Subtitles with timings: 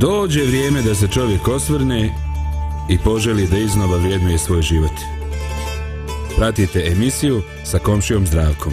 [0.00, 2.10] Dođe vrijeme da se čovjek osvrne
[2.90, 4.92] i poželi da iznova vrijednuje svoj život.
[6.36, 8.72] Pratite emisiju sa komšijom zdravkom.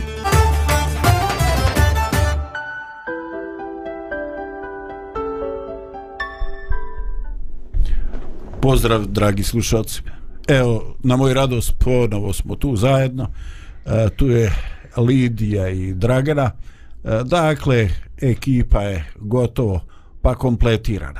[8.61, 10.01] Pozdrav, dragi slušalci.
[10.47, 13.27] Evo, na moj radost, ponovo smo tu zajedno.
[13.85, 14.55] E, tu je
[14.97, 16.51] Lidija i Dragana.
[17.03, 17.89] E, dakle,
[18.21, 19.94] ekipa je gotovo
[20.25, 21.19] pa kompletirana.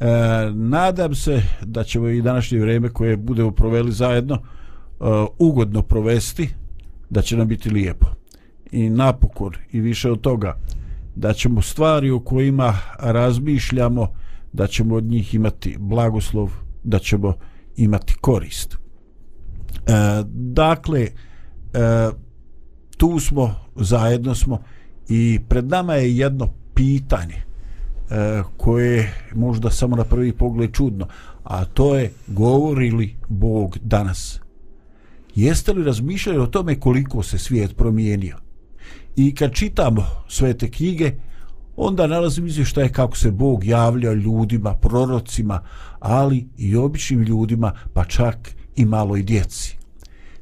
[0.00, 0.06] E,
[0.54, 5.04] nadam se da ćemo i današnje vrijeme koje budemo proveli zajedno e,
[5.38, 6.48] ugodno provesti,
[7.10, 8.06] da će nam biti lijepo.
[8.72, 10.56] I napokon, i više od toga,
[11.16, 14.08] da ćemo stvari o kojima razmišljamo,
[14.52, 16.50] da ćemo od njih imati blagoslov,
[16.84, 17.34] da ćemo
[17.76, 18.74] imati korist.
[18.74, 18.78] E,
[20.32, 21.10] dakle, e,
[22.96, 24.58] tu smo, zajedno smo
[25.08, 27.47] i pred nama je jedno pitanje
[28.10, 31.06] E, koje možda samo na prvi pogled čudno,
[31.44, 34.40] a to je govori li Bog danas?
[35.34, 38.36] Jeste li razmišljali o tome koliko se svijet promijenio?
[39.16, 41.12] I kad čitamo sve te knjige,
[41.76, 45.60] onda nalazim izvještaje kako se Bog javlja ljudima, prorocima,
[46.00, 49.78] ali i običnim ljudima, pa čak i maloj djeci.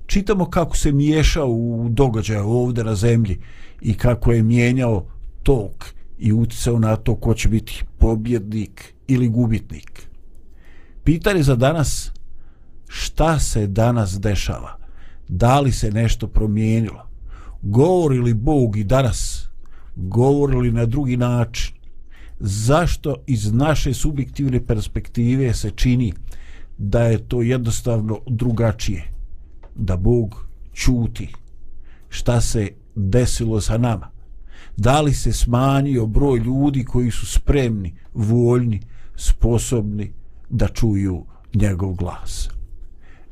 [0.06, 3.38] Čitamo kako se miješao u događaje ovdje na zemlji
[3.80, 5.06] i kako je mijenjao
[5.42, 10.08] tok i uticao na to ko će biti pobjednik ili gubitnik.
[11.04, 12.12] Pitanje za danas,
[12.88, 14.78] šta se danas dešava?
[15.28, 17.08] Da li se nešto promijenilo?
[17.62, 19.48] Govori li Bog i danas?
[19.96, 21.74] Govori li na drugi način?
[22.40, 26.12] Zašto iz naše subjektivne perspektive se čini
[26.78, 29.12] da je to jednostavno drugačije?
[29.74, 31.32] Da Bog čuti
[32.08, 34.15] šta se desilo sa nama?
[34.76, 38.80] Da li se smanjio broj ljudi koji su spremni, voljni,
[39.16, 40.12] sposobni
[40.48, 42.48] da čuju njegov glas.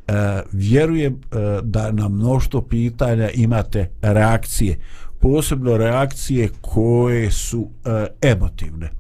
[0.07, 1.19] E, vjerujem e,
[1.63, 4.79] da na mnošto pitanja imate reakcije,
[5.21, 8.87] posebno reakcije koje su e, emotivne.
[8.87, 8.91] E,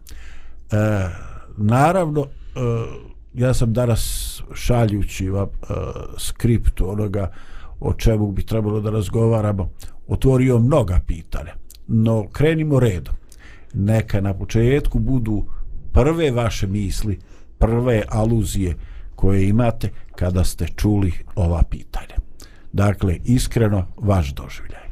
[1.56, 2.28] naravno, e,
[3.34, 5.74] ja sam danas šaljući vam e,
[6.18, 7.32] skript onoga
[7.80, 9.70] o čemu bi trebalo da razgovaramo,
[10.08, 13.14] otvorio mnoga pitanja no krenimo redom.
[13.74, 15.44] Neka na početku budu
[15.92, 17.18] prve vaše misli
[17.58, 18.76] prve aluzije
[19.14, 22.16] koje imate kada ste čuli ova pitanja.
[22.72, 24.83] Dakle iskreno vaš doživljaj.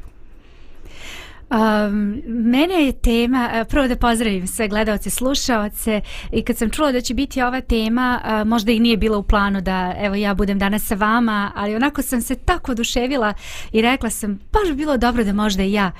[1.53, 6.01] Um, mene je tema, prvo da pozdravim sve gledalce, slušaoce
[6.33, 9.23] i kad sam čula da će biti ova tema, uh, možda i nije bilo u
[9.23, 13.35] planu da evo ja budem danas sa vama, ali onako sam se tako oduševila
[13.73, 15.93] i rekla sam, baš bi bilo dobro da možda i ja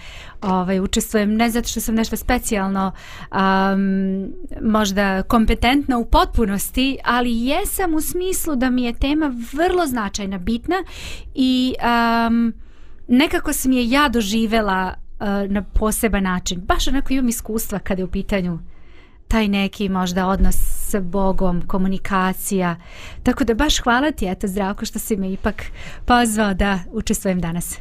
[0.43, 2.93] ovaj, učestvujem, ne zato što sam nešto specijalno
[3.33, 10.39] um, možda kompetentna u potpunosti, ali jesam u smislu da mi je tema vrlo značajna,
[10.39, 10.85] bitna
[11.35, 11.75] i
[12.29, 12.55] um,
[13.09, 15.02] nekako sam je ja doživela
[15.49, 16.61] na poseban način.
[16.61, 18.59] Baš onako imam iskustva kada je u pitanju
[19.29, 22.77] taj neki možda odnos sa Bogom, komunikacija.
[23.23, 25.65] Tako da baš hvala ti, eto zdravko što si me ipak
[26.05, 27.79] pozvao da učestvujem danas.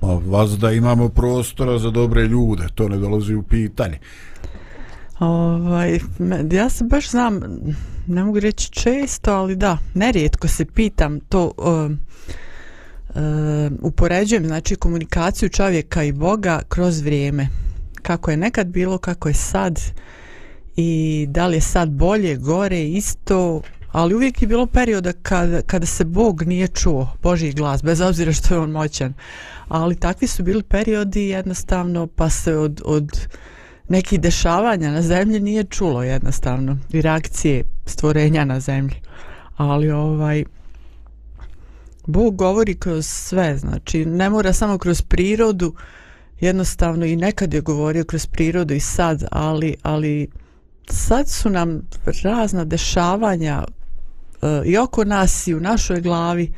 [0.00, 3.98] A vas da imamo prostora za dobre ljude, to ne dolazi u pitanje.
[5.18, 5.98] Ovaj,
[6.52, 7.40] ja se baš znam,
[8.06, 11.52] ne mogu reći često, ali da, nerijetko se pitam to...
[11.56, 11.90] Uh,
[13.80, 17.48] upoređujem znači komunikaciju čovjeka i Boga kroz vrijeme.
[18.02, 19.80] Kako je nekad bilo kako je sad
[20.76, 23.62] i da li je sad bolje gore isto
[23.92, 28.32] ali uvijek je bilo perioda kada, kada se Bog nije čuo Božji glas bez obzira
[28.32, 29.14] što je on moćan.
[29.68, 33.10] Ali takvi su bili periodi jednostavno pa se od, od
[33.88, 38.94] nekih dešavanja na zemlji nije čulo jednostavno i reakcije stvorenja na zemlji.
[39.56, 40.44] Ali ovaj
[42.06, 45.74] Bog govori kroz sve, znači ne mora samo kroz prirodu,
[46.40, 50.28] jednostavno i nekad je govorio kroz prirodu i sad, ali, ali
[50.90, 51.82] sad su nam
[52.22, 53.64] razna dešavanja
[54.42, 56.52] e, i oko nas i u našoj glavi,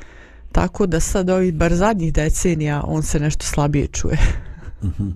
[0.52, 4.18] tako da sad ovi bar zadnjih decenija on se nešto slabije čuje.
[4.84, 5.08] Mhm.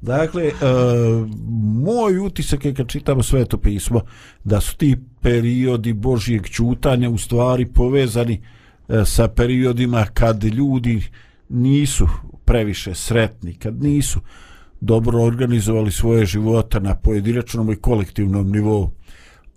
[0.00, 0.52] Dakle, e,
[1.84, 4.00] moj utisak je kad čitam sveto pismo,
[4.44, 8.40] da su ti periodi Božijeg čutanja u stvari povezani e,
[8.88, 11.02] E, sa periodima kad ljudi
[11.48, 12.08] nisu
[12.44, 14.20] previše sretni, kad nisu
[14.80, 18.90] dobro organizovali svoje života na pojedinačnom i kolektivnom nivou.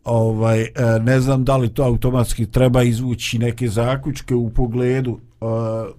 [0.04, 0.70] Ovaj, e,
[1.02, 5.46] ne znam da li to automatski treba izvući neke zaključke u pogledu e,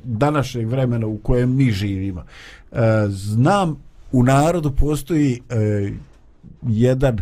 [0.04, 2.24] današnjeg vremena u kojem mi živimo.
[3.08, 3.76] Znam
[4.12, 5.40] u narodu postoji
[6.62, 7.18] jedan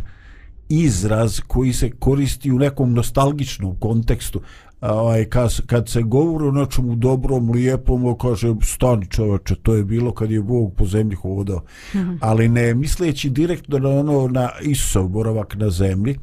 [0.69, 4.41] izraz koji se koristi u nekom nostalgičnom kontekstu
[4.81, 10.13] ovaj, kad, kad se govori o nečemu dobrom, lijepom, kaže stani čoveče, to je bilo
[10.13, 11.59] kad je Bog po zemlji hodao.
[11.95, 12.19] Mm -hmm.
[12.21, 16.19] Ali ne misleći direktno na ono na Isusov boravak na zemlji,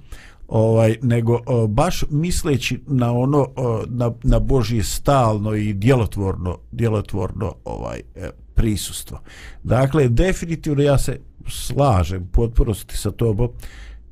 [0.48, 7.56] ovaj nego o, baš misleći na ono o, na, na Božje stalno i djelotvorno djelotvorno
[7.66, 9.20] ovaj e, prisustvo.
[9.64, 13.50] Dakle definitivno ja se slažem potpunosti sa tobom.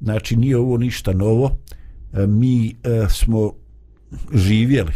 [0.02, 1.52] Znači nije ovo ništa novo.
[2.14, 2.74] E, mi e,
[3.10, 3.52] smo
[4.34, 4.94] živjeli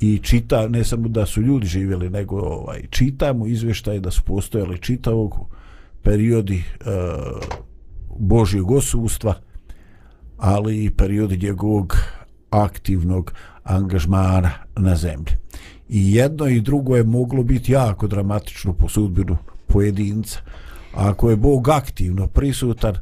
[0.00, 4.78] i čita ne samo da su ljudi živjeli nego ovaj čitamo izveštaje da su postojali
[4.78, 5.34] čitavog
[6.02, 6.84] periodi e,
[8.18, 9.34] Božjeg osustva
[10.38, 11.96] ali i periodi njegovog
[12.50, 13.32] aktivnog
[13.64, 15.32] angažmana na zemlji.
[15.88, 20.38] I jedno i drugo je moglo biti jako dramatično po sudbinu pojedinca.
[20.94, 22.94] Ako je Bog aktivno prisutan,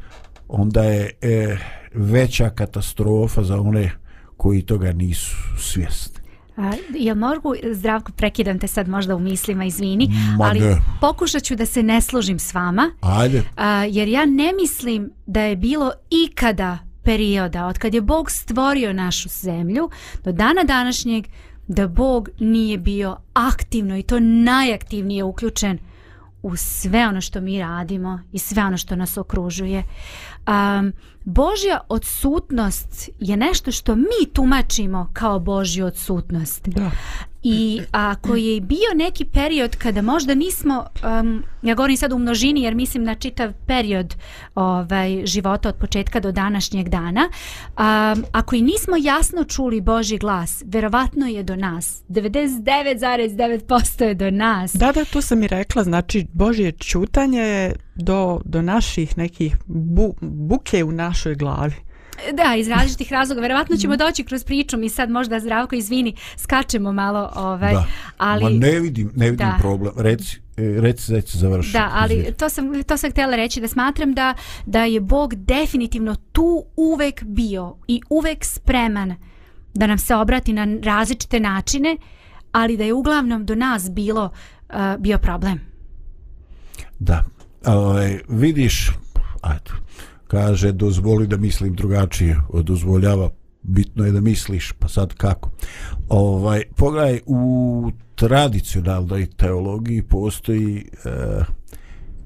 [0.49, 1.56] onda je e,
[1.94, 3.91] veća katastrofa za one
[4.44, 6.20] koji toga nisu svjesni.
[6.56, 10.08] A, ja mogu, zdravko, prekidam te sad možda u mislima, izvini,
[10.38, 10.76] Ma ali ne.
[11.00, 12.91] pokušat ću da se ne složim s vama.
[13.00, 13.43] Ajde.
[13.56, 18.93] A, jer ja ne mislim da je bilo ikada perioda od kad je Bog stvorio
[18.93, 19.91] našu zemlju
[20.25, 21.26] do dana današnjeg
[21.69, 25.79] da Bog nije bio aktivno i to najaktivnije uključen
[26.43, 29.82] u sve ono što mi radimo i sve ono što nas okružuje.
[30.46, 30.93] Um,
[31.25, 36.69] Božja odsutnost je nešto što mi tumačimo kao Božju odsutnost.
[36.69, 36.91] Da.
[37.44, 40.87] I ako je bio neki period kada možda nismo,
[41.21, 44.15] um, ja govorim sad u množini jer mislim na čitav period
[44.55, 50.62] ovaj, života od početka do današnjeg dana, um, ako i nismo jasno čuli Boži glas,
[50.67, 52.03] verovatno je do nas.
[52.09, 54.73] 99,9% je do nas.
[54.75, 55.85] Da, da, to sam i rekla.
[55.85, 61.75] Znači, Božje čutanje do, do naših nekih bu, buke u našoj glavi.
[62.32, 63.40] Da, iz različitih razloga.
[63.40, 64.76] Verovatno ćemo doći kroz priču.
[64.76, 67.32] Mi sad možda zdravko izvini, skačemo malo.
[67.37, 67.87] Ovaj, da.
[68.19, 69.56] ali, Ma ne vidim, ne vidim da.
[69.58, 69.94] problem.
[69.96, 71.78] Reci, e, reci da će završiti.
[71.78, 74.34] Da, ali to sam, to sam htjela reći da smatram da,
[74.66, 79.14] da je Bog definitivno tu uvek bio i uvek spreman
[79.75, 81.96] da nam se obrati na različite načine,
[82.52, 84.25] ali da je uglavnom do nas bilo
[84.69, 85.60] uh, bio problem.
[86.99, 87.25] Da.
[87.67, 88.90] Ovaj, vidiš,
[89.43, 89.70] ajde,
[90.26, 92.41] kaže dozvoli da mislim drugačije.
[92.49, 93.31] Od dozvoljava.
[93.62, 95.50] Bitno je da misliš pa sad kako?
[96.09, 101.44] Ovaj pogledaj u tradicionalnoj teologiji postoji eh,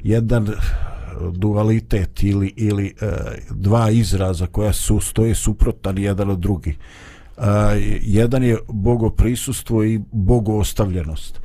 [0.02, 0.48] jedan
[1.32, 3.06] dualitet ili ili eh,
[3.50, 6.76] dva izraza koja su stoje suprotan jedan od drugi
[7.38, 7.42] e,
[8.02, 11.40] jedan je bogoprisustvo i bogoostavljenost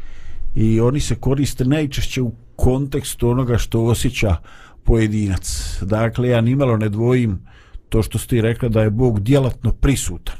[0.55, 4.35] i oni se koriste najčešće u kontekstu onoga što osjeća
[4.83, 5.77] pojedinac.
[5.81, 7.39] Dakle, ja nimalo ne dvojim
[7.89, 10.35] to što ste rekla da je Bog djelatno prisutan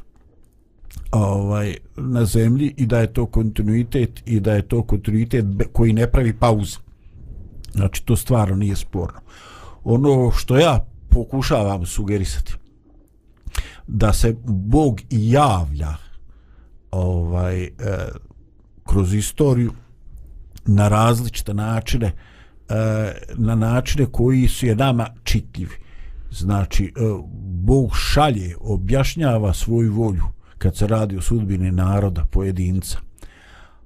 [1.11, 6.11] ovaj, na zemlji i da je to kontinuitet i da je to kontinuitet koji ne
[6.11, 6.77] pravi pauze.
[7.71, 9.19] Znači, to stvarno nije sporno.
[9.83, 12.53] Ono što ja pokušavam sugerisati
[13.87, 15.95] da se Bog javlja
[16.91, 17.69] ovaj, eh,
[18.83, 19.71] kroz istoriju
[20.65, 22.32] na različite načine eh, E,
[22.73, 25.75] E, na načine koji su je nama čitljivi.
[26.31, 26.89] Znači, e,
[27.43, 30.23] Bog šalje, objašnjava svoju volju
[30.57, 32.97] kad se radi o sudbini naroda, pojedinca.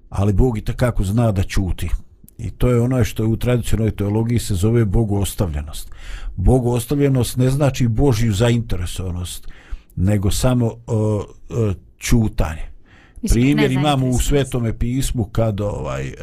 [0.10, 1.90] Ali Bog i takako zna da čuti.
[2.38, 5.92] I to je ono što je u tradicionalnoj teologiji se zove bogostavljenost.
[6.36, 9.48] Bogostavljenost ne znači Božju zainteresovanost,
[9.96, 12.77] nego samo e, uh, uh, čutanje.
[13.22, 16.14] Primjer imamo u svetome pismu kad ovaj e,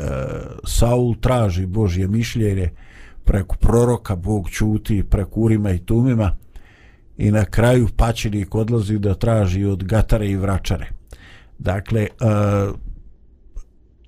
[0.64, 2.70] Saul traži Božje mišljenje
[3.24, 6.36] preko proroka, Bog čuti preko Urima i Tumima
[7.16, 10.86] i na kraju pačenik odlazi da traži od Gatare i Vračare.
[11.58, 12.08] Dakle, e,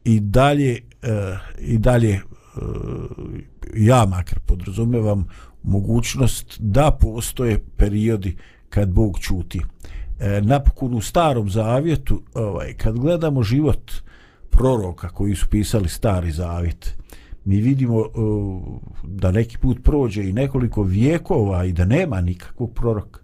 [0.05, 2.21] i dalje e, i dalje e,
[3.75, 5.26] ja makar podrazumevam
[5.62, 8.37] mogućnost da postoje periodi
[8.69, 9.95] kad Bog čuti e,
[10.42, 13.92] napokon u starom zavjetu ovaj, kad gledamo život
[14.50, 16.96] proroka koji su pisali stari zavjet
[17.46, 18.62] mi vidimo uh,
[19.04, 23.20] da neki put prođe i nekoliko vijekova i da nema nikakvog proroka.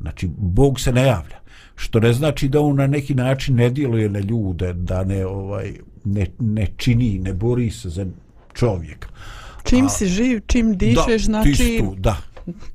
[0.00, 1.38] Znači, Bog se ne javlja.
[1.76, 5.72] Što ne znači da on na neki način ne djeluje na ljude, da ne, ovaj,
[6.04, 8.06] ne, ne čini, ne bori se za
[8.52, 9.08] čovjeka.
[9.64, 11.78] Čim A, si živ, čim dišeš, da, znači...
[11.78, 12.16] Tu, da,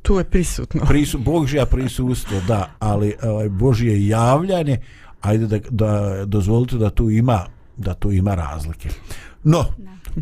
[0.02, 0.86] tu je prisutno.
[0.88, 4.78] Prisu, Božja prisustvo, da, ali ovaj, Božje javljanje,
[5.22, 7.46] ajde da, da dozvolite da tu ima
[7.80, 8.90] da tu ima razlike.
[9.44, 9.66] No,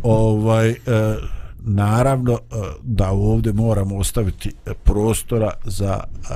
[0.04, 0.76] ovaj e,
[1.60, 4.52] naravno e, da ovdje moramo ostaviti
[4.84, 6.34] prostora za e,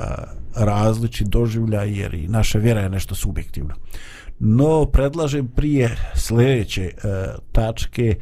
[0.56, 3.74] različit doživljaj jer i naša vjera je nešto subjektivno.
[4.38, 6.92] No, predlažem prije sljedeće e,
[7.52, 8.14] tačke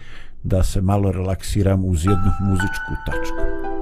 [0.43, 3.80] da se malo relaksiramo uz jednu muzičku tačku.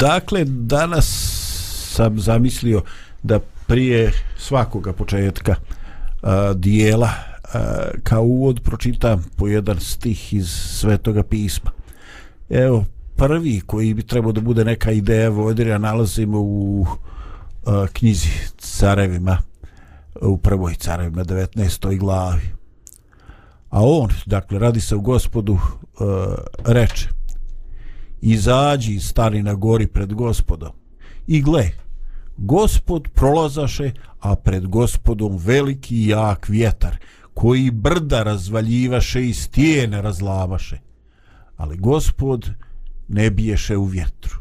[0.00, 1.06] Dakle, danas
[1.92, 2.82] sam zamislio
[3.22, 5.54] da prije svakoga početka
[6.22, 7.10] a, dijela
[7.54, 11.70] a, kao uvod pročitam po jedan stih iz Svetoga pisma.
[12.50, 12.84] Evo,
[13.16, 16.86] prvi koji bi trebao da bude neka ideja Vodirja nalazimo u
[17.66, 18.28] a, knjizi
[18.58, 19.38] Carevima
[20.22, 21.98] u prvoj Carevima 19.
[21.98, 22.50] glavi.
[23.70, 25.58] A on, dakle, radi se u gospodu,
[26.00, 27.19] a, reče
[28.20, 30.72] izađi i stani na gori pred gospodom.
[31.26, 31.70] I gle,
[32.36, 36.96] gospod prolazaše, a pred gospodom veliki i jak vjetar,
[37.34, 40.78] koji brda razvaljivaše i stijene razlavaše.
[41.56, 42.50] Ali gospod
[43.08, 44.36] ne biješe u vjetru.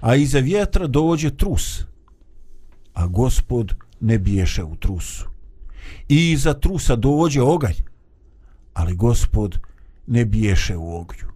[0.00, 1.84] A iza vjetra dođe trus,
[2.94, 5.28] a gospod ne biješe u trusu.
[6.08, 7.74] I iza trusa dođe oganj,
[8.74, 9.58] ali gospod
[10.06, 11.33] ne biješe u ognju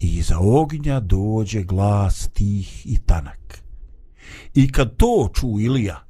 [0.00, 3.62] i iza ognja dođe glas tih i tanak.
[4.54, 6.04] I kad to ču Ilija,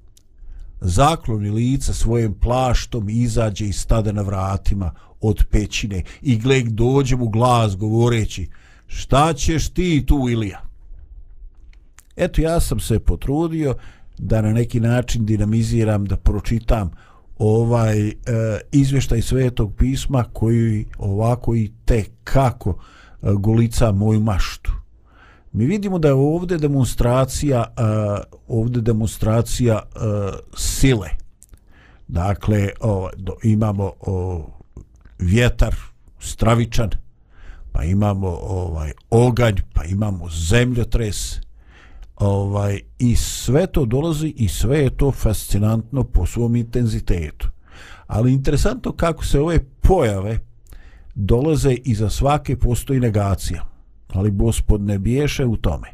[0.81, 7.29] zakloni lica svojim plaštom izađe i stade na vratima od pećine i glek dođe mu
[7.29, 8.49] glas govoreći
[8.87, 10.63] šta ćeš ti tu Ilija?
[12.17, 13.75] Eto ja sam se potrudio
[14.19, 16.91] da na neki način dinamiziram, da pročitam
[17.39, 18.15] ovaj e,
[18.73, 22.79] izvještaj svetog pisma koji ovako i te kako
[23.23, 24.73] E, golica moju maštu.
[25.53, 27.83] Mi vidimo da je ovdje demonstracija e,
[28.49, 29.99] ovdje demonstracija e,
[30.57, 31.09] sile.
[32.09, 32.69] Dakle,
[33.43, 33.93] imamo
[35.19, 35.75] vjetar
[36.19, 36.91] stravičan,
[37.73, 41.17] pa imamo ovaj oganj, pa imamo zemljotres.
[42.17, 47.49] Ovaj i sve to dolazi i sve je to fascinantno po svom intenzitetu.
[48.07, 50.39] Ali interesantno kako se ove pojave
[51.15, 53.65] dolaze i za svake postoji negacija.
[54.09, 55.89] Ali gospod ne biješe u tome.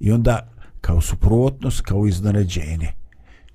[0.00, 0.48] I onda
[0.80, 2.92] kao suprotnost, kao iznenađenje,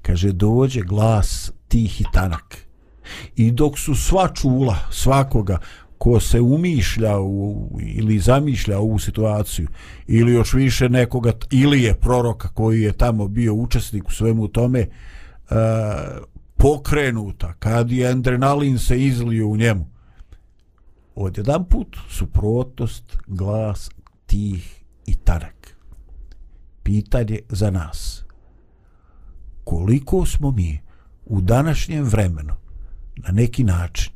[0.01, 2.57] kaže dođe glas tih i tanak.
[3.35, 5.57] I dok su sva čula svakoga
[5.97, 9.67] ko se umišlja u, ili zamišlja ovu situaciju
[10.07, 14.87] ili još više nekoga ili je proroka koji je tamo bio učesnik u svemu tome
[15.49, 15.57] uh,
[16.57, 19.96] pokrenuta kad je adrenalin se izlio u njemu
[21.17, 23.89] odjedan put suprotnost, glas,
[24.25, 25.77] tih i tanak.
[26.83, 28.23] Pitanje za nas.
[29.63, 30.79] Koliko smo mi
[31.25, 32.53] u današnjem vremenu
[33.15, 34.13] na neki način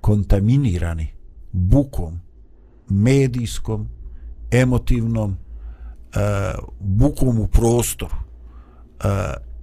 [0.00, 1.08] kontaminirani
[1.52, 2.20] bukom,
[2.88, 3.88] medijskom,
[4.50, 5.36] emotivnom,
[6.14, 6.18] e,
[6.80, 9.08] bukom u prostoru e,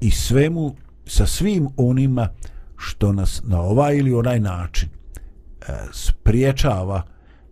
[0.01, 2.29] i svemu sa svim onima
[2.77, 4.89] što nas na ovaj ili onaj način
[5.93, 7.03] spriječava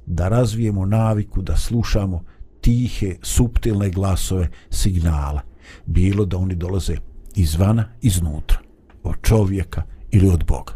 [0.05, 2.23] da razvijemo naviku da slušamo
[2.61, 5.41] tihe, suptilne glasove signala.
[5.85, 6.95] Bilo da oni dolaze
[7.35, 8.59] izvana, iznutra,
[9.03, 10.73] od čovjeka ili od Boga.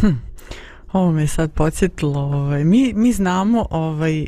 [0.00, 0.30] Hm.
[0.92, 2.20] Ovo me sad podsjetilo.
[2.20, 2.64] Ovaj.
[2.64, 4.26] Mi, mi znamo ovaj,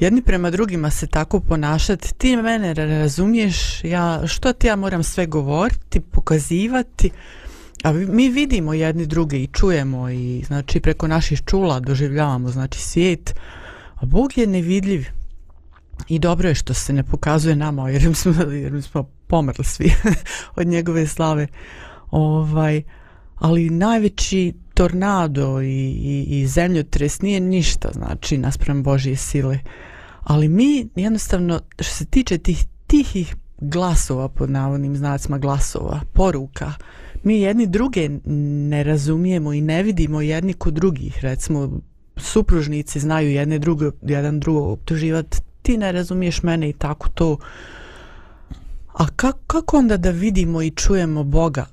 [0.00, 2.14] jedni prema drugima se tako ponašati.
[2.14, 7.10] Ti mene razumiješ, ja, što ti ja moram sve govoriti, pokazivati,
[7.84, 13.34] A mi vidimo jedni druge i čujemo i znači preko naših čula doživljavamo znači svijet.
[13.94, 15.06] A Bog je nevidljiv.
[16.08, 19.92] I dobro je što se ne pokazuje nama jer smo, jer smo pomrli svi
[20.56, 21.46] od njegove slave.
[22.10, 22.82] Ovaj,
[23.34, 29.58] ali najveći tornado i, i, i zemljotres nije ništa znači naspram Božje sile.
[30.20, 36.72] Ali mi jednostavno što se tiče tih tihih glasova pod navodnim znacima glasova, poruka,
[37.24, 38.08] mi jedni druge
[38.68, 41.18] ne razumijemo i ne vidimo jedni kod drugih.
[41.22, 41.80] Recimo,
[42.16, 47.36] supružnici znaju jedne druge, jedan drugo optuživati, ti ne razumiješ mene i tako to.
[48.92, 51.66] A kako, kako onda da vidimo i čujemo Boga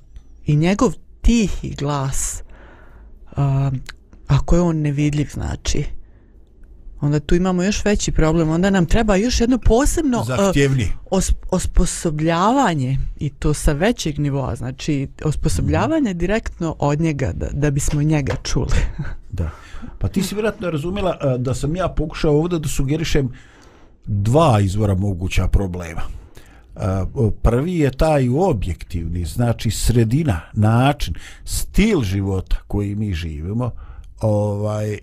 [0.46, 2.42] i njegov tihi glas,
[3.36, 3.70] a,
[4.26, 5.84] ako je on nevidljiv, znači,
[7.02, 8.50] onda tu imamo još veći problem.
[8.50, 14.56] Onda nam treba još jedno posebno uh, os, osposobljavanje i to sa većeg nivoa.
[14.56, 16.18] Znači, osposobljavanje mm.
[16.18, 18.76] direktno od njega da, da bismo njega čuli.
[19.38, 19.50] da.
[19.98, 23.32] Pa ti si vjerojatno razumjela uh, da sam ja pokušao ovdje da sugerišem
[24.06, 26.02] dva izvora moguća problema.
[26.74, 33.70] Uh, prvi je taj objektivni, znači sredina, način, stil života koji mi živimo,
[34.20, 34.98] ovaj, e,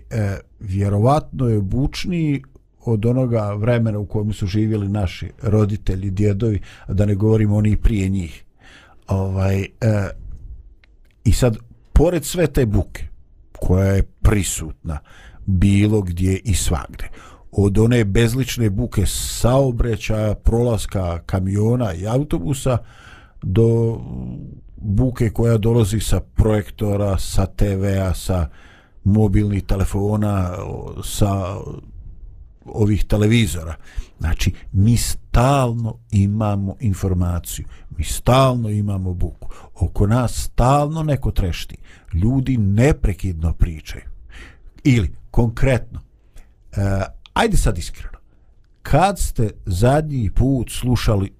[0.60, 2.42] vjerovatno je bučniji
[2.84, 7.76] od onoga vremena u kojem su živjeli naši roditelji, djedovi, a da ne govorimo oni
[7.76, 8.44] prije njih.
[9.08, 9.66] Ovaj, e,
[11.24, 11.56] I sad,
[11.92, 13.06] pored sve te buke,
[13.52, 14.98] koja je prisutna
[15.46, 17.08] bilo gdje i svagde,
[17.52, 22.78] od one bezlične buke saobrećaja, prolaska kamiona i autobusa
[23.42, 24.00] do
[24.76, 28.48] buke koja dolazi sa projektora, sa TV-a, sa
[29.04, 30.56] mobilnih telefona,
[31.04, 31.56] sa
[32.64, 33.74] ovih televizora.
[34.18, 37.66] Znači, mi stalno imamo informaciju,
[37.98, 39.48] mi stalno imamo buku.
[39.74, 41.76] Oko nas stalno neko trešti.
[42.12, 44.04] Ljudi neprekidno pričaju.
[44.84, 46.76] Ili, konkretno, uh,
[47.34, 48.18] ajde sad iskreno,
[48.82, 51.32] kad ste zadnji put slušali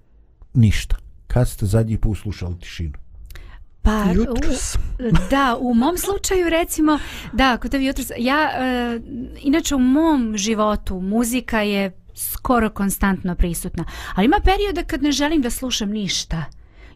[0.55, 0.97] ništa?
[1.27, 2.99] Kad ste zadnji put slušali tišinu?
[3.83, 4.75] Pa, jutros.
[4.75, 4.79] U,
[5.31, 6.99] da, u mom slučaju recimo,
[7.33, 9.03] da, kod tebi jutros, ja, uh,
[9.41, 15.43] inače u mom životu muzika je skoro konstantno prisutna, ali ima perioda kad ne želim
[15.43, 16.45] da slušam ništa.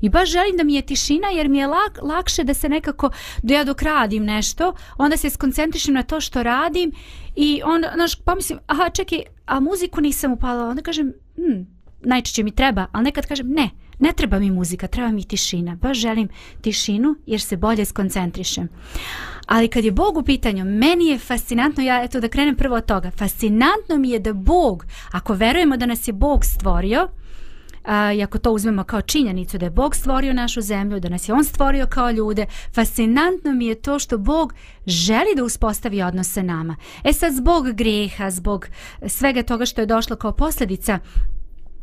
[0.00, 3.10] I baš želim da mi je tišina jer mi je lak, lakše da se nekako,
[3.42, 6.92] da ja dok radim nešto, onda se skoncentrišem na to što radim
[7.36, 11.62] i onda, znaš, pomislim, aha, čekaj, a muziku nisam upala, onda kažem, hm,
[12.02, 15.76] najčešće mi treba, ali nekad kažem, ne, ne treba mi muzika, treba mi tišina.
[15.76, 16.28] Baš želim
[16.60, 18.68] tišinu jer se bolje skoncentrišem.
[19.46, 22.86] Ali kad je Bog u pitanju, meni je fascinantno, ja eto da krenem prvo od
[22.86, 27.08] toga, fascinantno mi je da Bog, ako verujemo da nas je Bog stvorio,
[27.84, 31.28] a, i ako to uzmemo kao činjenicu da je Bog stvorio našu zemlju, da nas
[31.28, 34.54] je On stvorio kao ljude, fascinantno mi je to što Bog
[34.86, 36.76] želi da uspostavi odnos sa nama.
[37.04, 38.66] E sad, zbog greha, zbog
[39.06, 40.98] svega toga što je došlo kao posljedica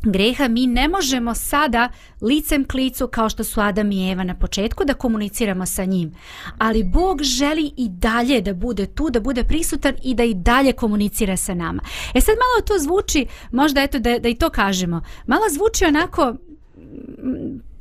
[0.03, 1.89] greha mi ne možemo sada
[2.21, 6.13] licem klicu kao što su Adam i Eva na početku da komuniciramo sa njim.
[6.57, 10.73] Ali Bog želi i dalje da bude tu, da bude prisutan i da i dalje
[10.73, 11.81] komunicira sa nama.
[12.13, 16.35] E sad malo to zvuči, možda eto da, da i to kažemo, malo zvuči onako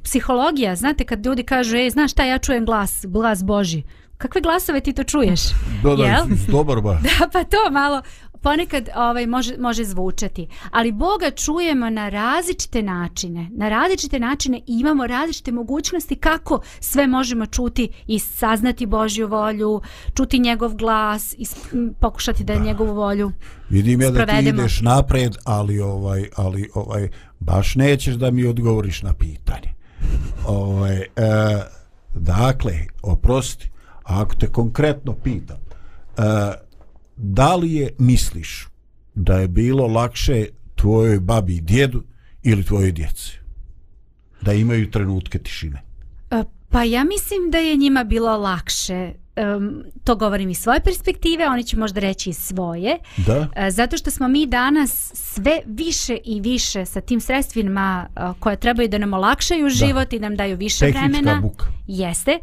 [0.02, 3.82] psihologija, znate kad ljudi kažu, ej, znaš šta, ja čujem glas, glas Boži.
[4.18, 5.40] Kakve glasove ti to čuješ?
[5.82, 6.06] Dobar,
[6.48, 6.98] dobar ba.
[7.02, 8.02] Da, pa to malo,
[8.40, 13.48] ponekad ovaj može može zvučati, ali Boga čujemo na različite načine.
[13.52, 19.80] Na različite načine imamo različite mogućnosti kako sve možemo čuti i saznati Božju volju,
[20.16, 21.46] čuti njegov glas i
[22.00, 22.64] pokušati da, da.
[22.64, 23.32] njegovu volju.
[23.68, 27.08] Vidim ja da ti ideš napred, ali ovaj ali ovaj
[27.40, 29.74] baš nećeš da mi odgovoriš na pitanje.
[30.46, 31.06] Ovaj e,
[32.14, 32.72] dakle,
[33.02, 33.70] oprosti,
[34.02, 36.22] ako te konkretno pitam, e,
[37.22, 38.68] da li je misliš
[39.14, 42.02] da je bilo lakše tvojoj babi i djedu
[42.42, 43.38] ili tvojoj djeci
[44.40, 45.82] da imaju trenutke tišine
[46.30, 49.12] e, pa ja mislim da je njima bilo lakše
[49.56, 53.38] um, to govorim iz svoje perspektive oni će možda reći iz svoje da.
[53.38, 58.56] Uh, zato što smo mi danas sve više i više sa tim sredstvima uh, koje
[58.56, 59.70] trebaju da nam olakšaju da.
[59.70, 61.66] život i nam daju više Tehnička vremena buka.
[61.86, 62.38] jeste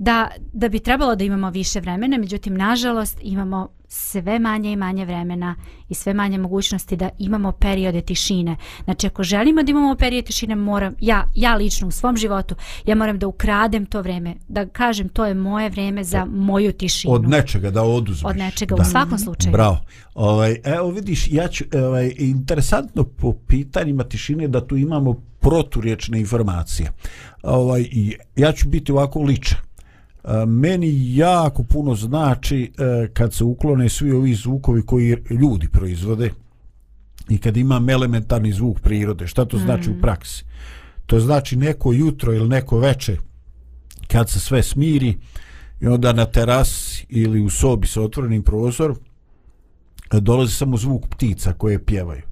[0.00, 5.04] da, da bi trebalo da imamo više vremena međutim nažalost imamo sve manje i manje
[5.04, 5.54] vremena
[5.88, 8.56] i sve manje mogućnosti da imamo periode tišine.
[8.84, 12.54] Znači ako želimo da imamo periode tišine, moram, ja, ja lično u svom životu,
[12.86, 17.14] ja moram da ukradem to vreme, da kažem to je moje vreme za moju tišinu.
[17.14, 18.30] Od nečega da oduzmeš.
[18.30, 18.82] Od nečega da.
[18.82, 19.52] u svakom slučaju.
[19.52, 19.80] Bravo.
[20.14, 26.92] Ovaj, evo vidiš, ja ću, ovaj, interesantno po pitanjima tišine da tu imamo proturječne informacije.
[27.42, 27.88] Ovaj,
[28.36, 29.69] ja ću biti ovako ličan
[30.46, 36.30] meni jako puno znači e, kad se uklone svi ovi zvukovi koji ljudi proizvode
[37.28, 39.26] i kad imam elementarni zvuk prirode.
[39.26, 39.92] Šta to znači mm.
[39.92, 40.44] u praksi?
[41.06, 43.16] To znači neko jutro ili neko veče
[44.08, 45.18] kad se sve smiri
[45.80, 48.96] i onda na teras ili u sobi sa otvorenim prozorom
[50.10, 52.22] dolazi samo zvuk ptica koje pjevaju.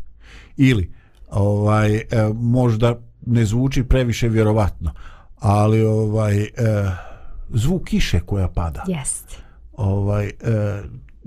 [0.57, 0.93] Ili
[1.31, 4.93] ovaj e, možda ne zvuči previše vjerovatno
[5.37, 6.49] ali ovaj e,
[7.51, 8.85] zvuk kiše koja pada.
[8.87, 9.37] Jest.
[9.73, 10.33] Ovaj e,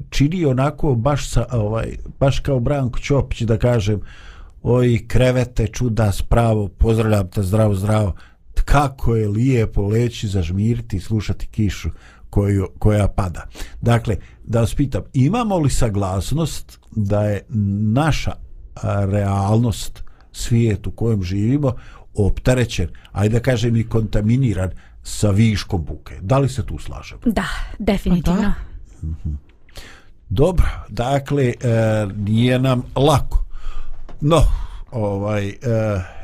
[0.10, 4.02] čini onako baš sa ovaj baš kao Branko Ćopić da kažem
[4.64, 8.14] oj krevete čuda spravo pozdravljam te zdravo zdravo
[8.66, 11.90] kako je lijepo leći zažmiriti i slušati kišu
[12.30, 13.48] koju, koja pada.
[13.82, 17.46] Dakle, da vas pitam, imamo li saglasnost da je
[17.94, 18.32] naša
[18.84, 21.74] realnost svijet u kojem živimo
[22.14, 24.70] opterećen, ajde da kažem i kontaminiran
[25.04, 26.18] sa viškom buke.
[26.22, 27.22] Da li se tu slažemo?
[27.26, 27.46] Da,
[27.80, 28.42] definitivno.
[28.42, 28.54] Da?
[29.08, 29.34] Mhm.
[30.30, 31.54] Dobro, dakle, e,
[32.16, 33.46] nije nam lako.
[34.22, 34.42] No,
[34.92, 35.56] ovaj, e,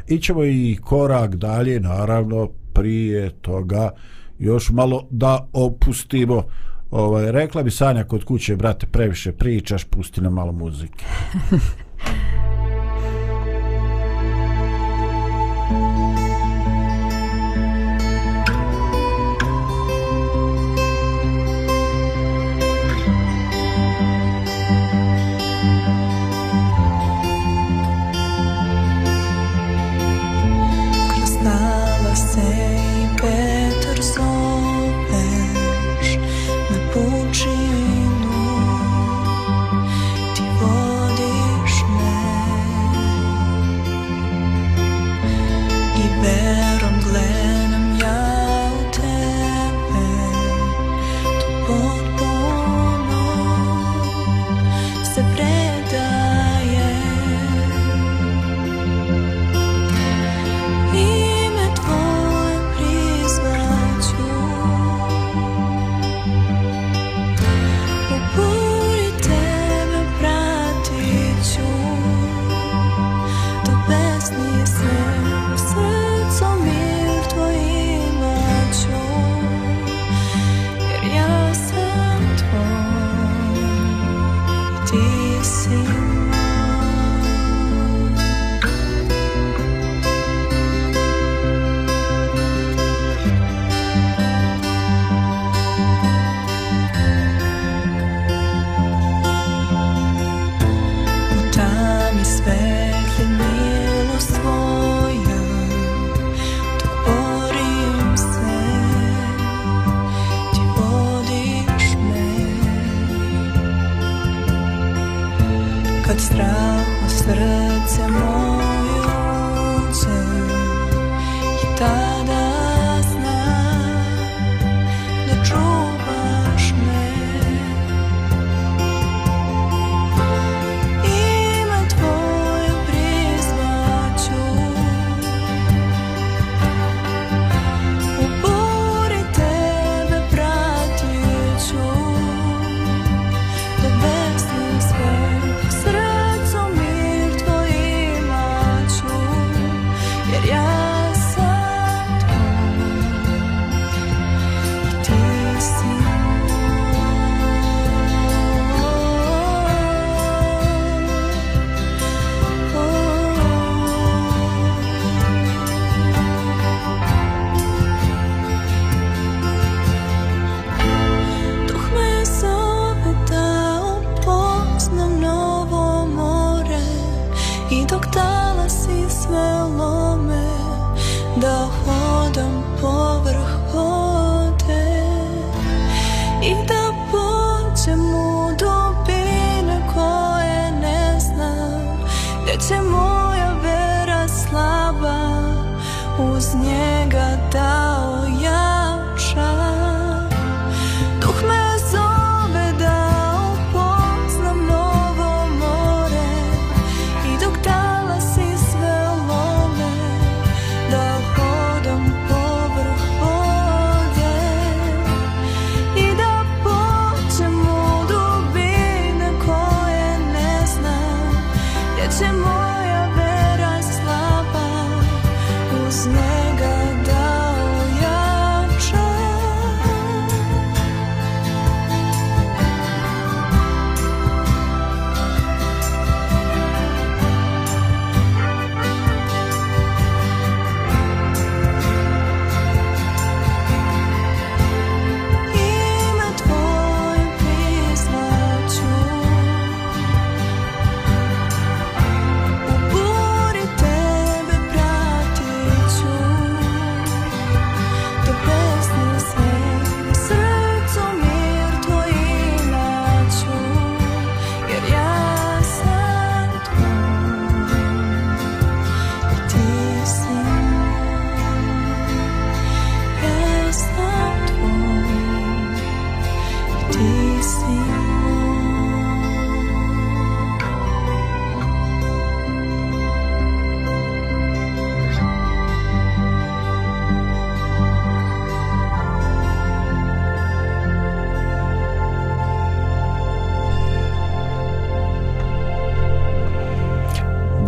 [0.07, 3.91] ićemo i korak dalje, naravno, prije toga
[4.39, 6.43] još malo da opustimo.
[6.91, 11.05] Ovaj, rekla bi Sanja kod kuće, brate, previše pričaš, pusti nam malo muzike.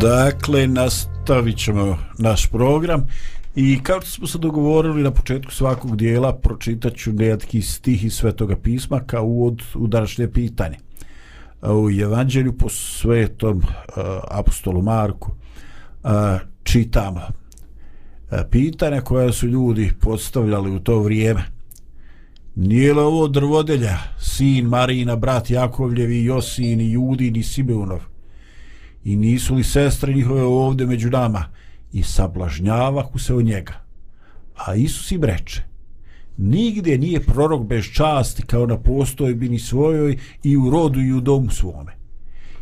[0.09, 3.07] Dakle, nastavit ćemo naš program
[3.55, 7.11] i kao što smo se dogovorili na početku svakog dijela, pročitat ću
[7.61, 10.77] stih iz Svetoga pisma kao uvod u današnje pitanje.
[11.61, 13.63] U Evanđelju po svetom uh,
[14.31, 15.31] apostolu Marku
[16.03, 16.11] uh,
[16.63, 21.43] čitamo uh, pitanja koja su ljudi postavljali u to vrijeme.
[22.55, 28.08] Nije li ovo drvodelja, sin Marina, brat Jakovljevi, Josin, Judin i Simeunov?
[29.03, 31.45] I nisu li sestre njihove ovde među nama
[31.93, 33.73] i sablažnjavahu se od njega.
[34.55, 35.63] A Isus im reče,
[36.37, 41.49] nigdje nije prorok bez časti kao na postojbini svojoj i u rodu i u domu
[41.49, 41.99] svome.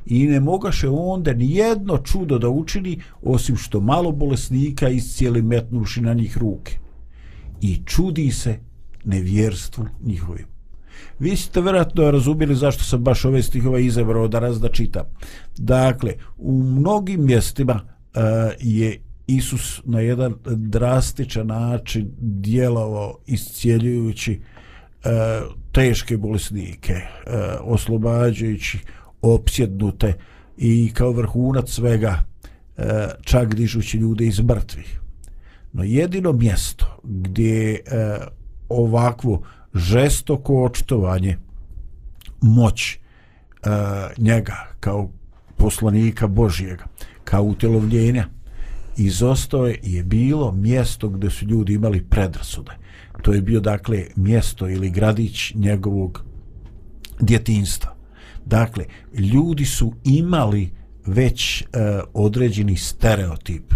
[0.06, 6.02] I ne mogaše onda ni jedno čudo da učini osim što malo bolesnika iscijeli metnuši
[6.02, 6.80] na njih ruke.
[7.62, 8.60] I čudi se
[9.06, 10.57] nevjerstvu njihovim.
[11.20, 15.04] Vi ste vjerojatno razumijeli zašto sam baš ove stihove izabrao da raz da čitam.
[15.58, 18.22] Dakle, u mnogim mjestima uh,
[18.60, 24.40] je Isus na jedan drastičan način djelovao iscijeljujući
[25.06, 25.12] uh,
[25.72, 28.80] teške bolesnike, uh, oslobađajući
[29.22, 30.14] opsjednute
[30.58, 32.24] i kao vrhunac svega
[32.78, 32.84] uh,
[33.22, 35.00] čak dižući ljude iz mrtvih.
[35.74, 38.28] No jedino mjesto gdje uh,
[38.70, 39.44] ovakvo
[39.78, 41.38] žestoko očitovanje
[42.42, 43.00] moć e,
[44.18, 45.10] njega kao
[45.58, 46.86] poslanika Božijega,
[47.24, 48.28] kao utjelovljenja,
[48.98, 52.72] izostao je je bilo mjesto gdje su ljudi imali predrasude.
[53.22, 56.24] To je bio dakle mjesto ili gradić njegovog
[57.20, 57.96] djetinstva.
[58.46, 60.72] Dakle, ljudi su imali
[61.06, 61.68] već uh,
[62.13, 63.74] određeni stereotip.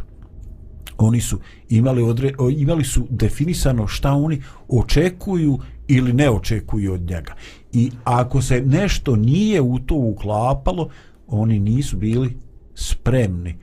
[0.97, 5.59] Oni su imali, odre, imali su definisano šta oni očekuju
[5.93, 7.33] ili ne očekuju od njega.
[7.73, 10.89] I ako se nešto nije u to uklapalo,
[11.27, 12.37] oni nisu bili
[12.75, 13.55] spremni e,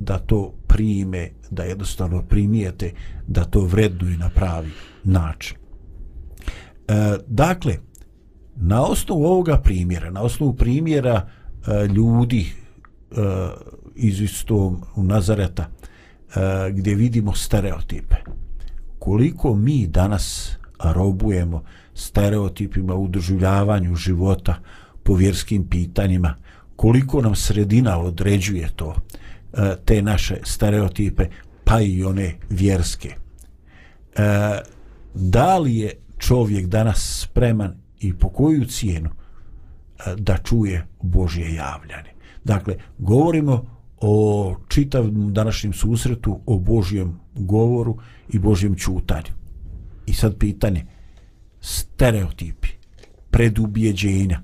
[0.00, 2.92] da to prime, da jednostavno primijete,
[3.26, 4.70] da to vrednuju na pravi
[5.04, 5.56] način.
[5.56, 7.76] E, dakle,
[8.56, 11.28] na osnovu ovoga primjera, na osnovu primjera
[11.66, 13.14] e, ljudi e,
[13.94, 18.16] iz istom u Nazareta, e, gdje vidimo stereotipe,
[18.98, 21.62] koliko mi danas robujemo
[21.94, 24.54] stereotipima u doživljavanju života
[25.02, 26.34] po vjerskim pitanjima,
[26.76, 28.94] koliko nam sredina određuje to,
[29.52, 31.26] e, te naše stereotipe,
[31.64, 33.08] pa i one vjerske.
[33.08, 33.14] E,
[35.14, 42.10] da li je čovjek danas spreman i po koju cijenu e, da čuje Božje javljanje.
[42.44, 43.66] Dakle, govorimo
[44.00, 49.41] o čitavom današnjem susretu, o Božjem govoru i Božjem čutanju.
[50.06, 50.86] I sad pitanje,
[51.60, 52.68] stereotipi,
[53.30, 54.40] predubjeđenja,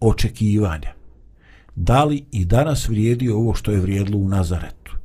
[0.00, 0.92] očekivanja,
[1.76, 4.96] da li i danas vrijedi ovo što je vrijedilo u Nazaretu?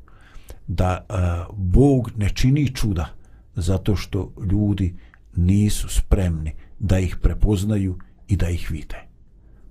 [0.68, 3.10] Da a, Bog ne čini čuda
[3.56, 4.96] zato što ljudi
[5.36, 9.04] nisu spremni da ih prepoznaju i da ih vide.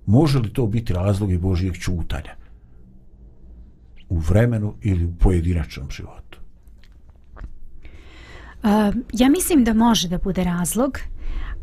[0.05, 2.35] Može li to biti razlog i Božijeg čutanja
[4.09, 6.39] u vremenu ili u pojedinačnom životu?
[9.13, 10.99] Ja mislim da može da bude razlog,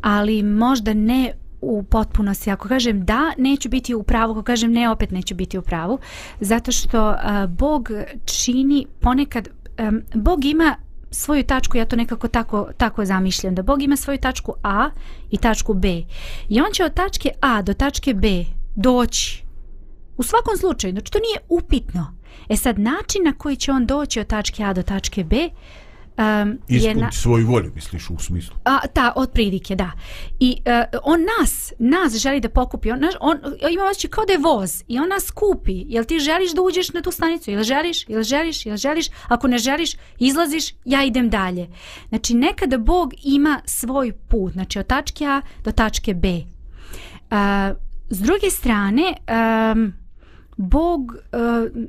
[0.01, 2.51] ali možda ne u potpunosti.
[2.51, 4.31] Ako kažem da, neću biti u pravu.
[4.31, 5.99] Ako kažem ne, opet neću biti u pravu.
[6.39, 7.89] Zato što uh, Bog
[8.25, 9.47] čini ponekad...
[9.79, 10.75] Um, Bog ima
[11.11, 14.89] svoju tačku, ja to nekako tako, tako zamišljam, da Bog ima svoju tačku A
[15.31, 16.03] i tačku B.
[16.49, 19.43] I on će od tačke A do tačke B doći.
[20.17, 22.13] U svakom slučaju, znači to nije upitno.
[22.49, 25.49] E sad, način na koji će on doći od tačke A do tačke B,
[26.17, 27.11] Um, Ispuniti na...
[27.11, 28.55] svoju volju, misliš, u smislu?
[28.65, 29.91] A, ta, od pridike, da.
[30.39, 32.91] I uh, on nas, nas želi da pokupi.
[32.91, 33.37] On, naš, on
[33.71, 35.83] ima osjećaj kao da je voz i on nas kupi.
[35.87, 37.51] Jel ti želiš da uđeš na tu stanicu?
[37.51, 38.09] Jel želiš?
[38.09, 38.65] Jel želiš?
[38.65, 39.07] Jel želiš?
[39.27, 41.67] Ako ne želiš, izlaziš, ja idem dalje.
[42.09, 44.53] Znači, nekada Bog ima svoj put.
[44.53, 46.29] Znači, od tačke A do tačke B.
[46.29, 47.77] Uh,
[48.09, 49.13] s druge strane,
[49.73, 49.93] um,
[50.57, 51.15] Bog...
[51.71, 51.85] Uh,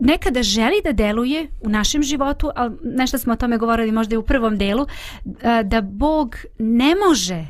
[0.00, 4.18] nekada želi da deluje u našem životu, ali nešto smo o tome govorili možda i
[4.18, 4.86] u prvom delu,
[5.24, 7.46] e, da Bog ne može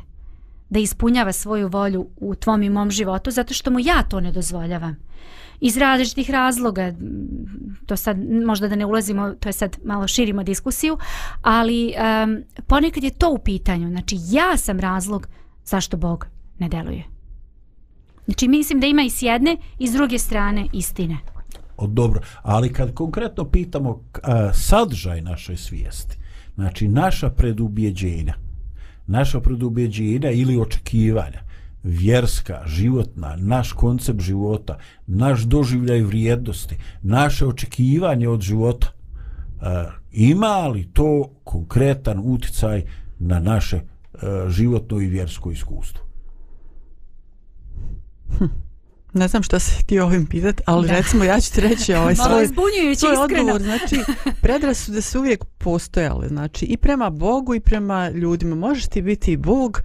[0.69, 4.31] da ispunjava svoju volju u tvom i mom životu, zato što mu ja to ne
[4.31, 4.95] dozvoljavam.
[5.59, 6.93] Iz različitih razloga,
[7.85, 10.97] to sad možda da ne ulazimo, to je sad malo širimo diskusiju,
[11.41, 13.89] ali um, ponekad je to u pitanju.
[13.89, 15.27] Znači, ja sam razlog
[15.65, 16.27] zašto Bog
[16.59, 17.03] ne deluje.
[18.25, 21.17] Znači, mislim da ima i s jedne i s druge strane istine
[21.87, 22.21] dobro.
[22.41, 26.17] Ali kad konkretno pitamo a, sadržaj naše svijesti,
[26.55, 28.33] znači naša predubjeđenja,
[29.07, 31.41] naša predubjeđenja ili očekivanja,
[31.83, 34.77] vjerska, životna, naš koncept života,
[35.07, 39.67] naš doživljaj vrijednosti, naše očekivanje od života, uh,
[40.11, 42.83] ima li to konkretan uticaj
[43.19, 46.03] na naše uh, životno i vjersko iskustvo?
[48.37, 48.45] Hm.
[49.13, 50.93] Ne znam što se ti ovim pitat, ali da.
[50.93, 52.47] recimo ja ću ti reći ovaj svoj,
[52.95, 53.61] svoj odgovor.
[53.61, 53.99] Znači,
[54.43, 58.55] predrasude su uvijek postojale, znači i prema Bogu i prema ljudima.
[58.55, 59.81] Možeš ti biti Bog,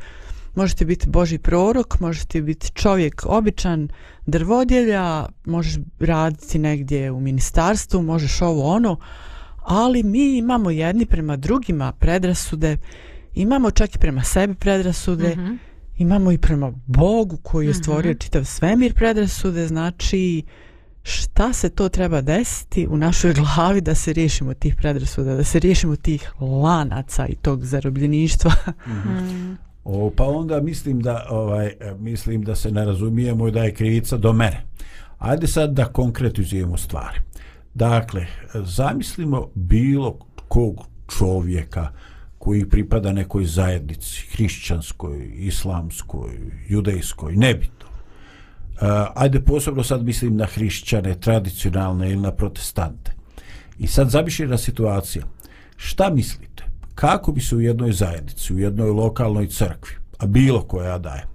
[0.54, 3.88] možeš ti biti Boži prorok, možeš ti biti čovjek običan
[4.26, 8.96] drvodjelja, možeš raditi negdje u ministarstvu, možeš ovo ono,
[9.56, 12.76] ali mi imamo jedni prema drugima predrasude,
[13.34, 15.56] imamo čak i prema sebi predrasude, mm -hmm
[15.96, 17.78] imamo i prema Bogu koji je mhm.
[17.78, 18.24] stvorio mm -hmm.
[18.24, 20.42] čitav svemir predrasude, znači
[21.02, 25.58] šta se to treba desiti u našoj glavi da se riješimo tih predrasuda, da se
[25.58, 28.52] riješimo tih lanaca i tog zarobljeništva.
[28.86, 29.56] Mm -hmm.
[29.84, 34.16] o, pa onda mislim da ovaj mislim da se ne razumijemo i da je krivica
[34.16, 34.62] do mene.
[35.18, 37.20] Ajde sad da konkretizujemo stvari.
[37.74, 40.18] Dakle, zamislimo bilo
[40.48, 40.86] kog
[41.18, 41.88] čovjeka,
[42.46, 46.30] koji pripada nekoj zajednici, hrišćanskoj, islamskoj,
[46.68, 47.88] judejskoj, nebitno.
[47.88, 48.82] Uh,
[49.14, 53.12] ajde posebno sad mislim na hrišćane, tradicionalne ili na protestante.
[53.78, 55.24] I sad zamišljena situacija.
[55.76, 56.64] Šta mislite?
[56.94, 61.26] Kako bi se u jednoj zajednici, u jednoj lokalnoj crkvi, a bilo koja daje,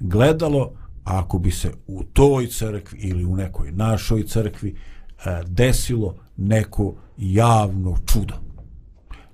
[0.00, 0.72] gledalo
[1.04, 7.96] ako bi se u toj crkvi ili u nekoj našoj crkvi uh, desilo neko javno
[8.06, 8.49] čudo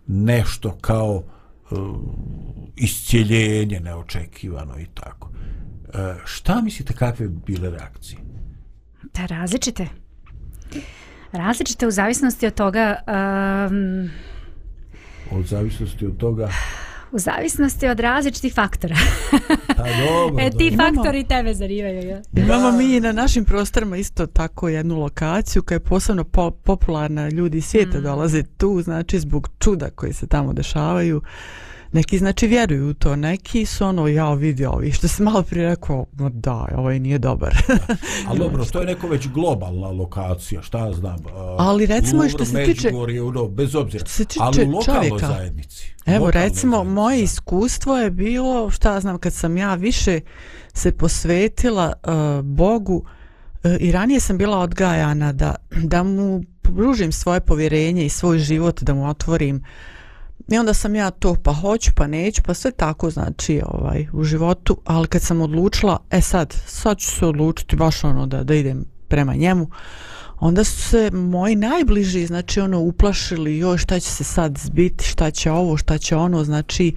[0.07, 1.75] nešto kao e,
[2.77, 5.31] iscijeljenje neočekivano i tako
[5.95, 8.19] e, šta mislite kakve bi bile reakcije
[9.15, 9.87] Da, različite.
[11.33, 12.97] Različite u zavisnosti od toga,
[13.71, 14.11] um,
[15.31, 16.49] od zavisnosti od toga
[17.13, 18.97] u zavisnosti od različitih faktora.
[19.77, 20.67] pa dobro, e, ti dobro.
[20.67, 22.21] Imamo- faktori tebe zanimaju, ja?
[22.35, 27.61] Imamo mi na našim prostorima isto tako jednu lokaciju koja je posebno po popularna, ljudi
[27.61, 28.03] svijeta Mm.
[28.03, 31.23] dolaze tu, znači zbog čuda koji se tamo dešavaju.
[31.93, 35.69] Neki znači vjeruju u to, neki su ono, ja vidi ovi, što se malo prije
[35.69, 37.57] rekao, no da, ovaj nije dobar.
[38.29, 41.17] Ali dobro, to je neko već globalna lokacija, šta ja znam.
[41.27, 44.01] a, Ali recimo i što se tiče- Međugorje, ono, bez obzira.
[44.07, 45.27] Što se tiče ali u lokalnoj čovjeka.
[45.27, 45.95] zajednici.
[46.07, 47.23] Evo recimo zajednici, moje da.
[47.23, 50.21] iskustvo je bilo šta ja znam kad sam ja više
[50.73, 52.13] se posvetila uh,
[52.45, 52.97] Bogu
[53.65, 58.83] uh, i ranije sam bila odgajana da, da mu pružim svoje povjerenje i svoj život
[58.83, 59.65] da mu otvorim
[60.49, 64.25] i onda sam ja to pa hoću pa neću pa sve tako znači ovaj u
[64.25, 64.77] životu.
[64.85, 68.85] Ali kad sam odlučila e sad sad ću se odlučiti baš ono da, da idem
[69.09, 69.69] prema njemu
[70.41, 75.31] onda su se moji najbliži znači ono uplašili joj šta će se sad zbiti šta
[75.31, 76.45] će ovo šta će ono?
[76.45, 76.95] Znači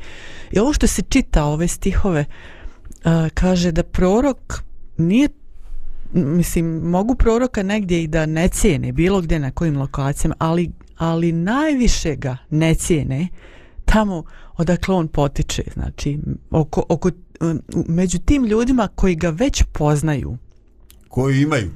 [0.52, 4.64] i ovo što se čita ove stihove uh, kaže da prorok
[4.98, 5.30] nije
[6.14, 11.32] mislim mogu proroka negdje i da ne cijene bilo gdje na kojim lokacijama ali, ali
[11.32, 13.28] najviše ga ne cijene
[13.86, 14.24] tamo
[14.58, 16.20] odakle on potiče znači
[16.52, 17.12] oko, oko,
[17.88, 20.38] među tim ljudima koji ga već poznaju.
[21.08, 21.70] Koji imaju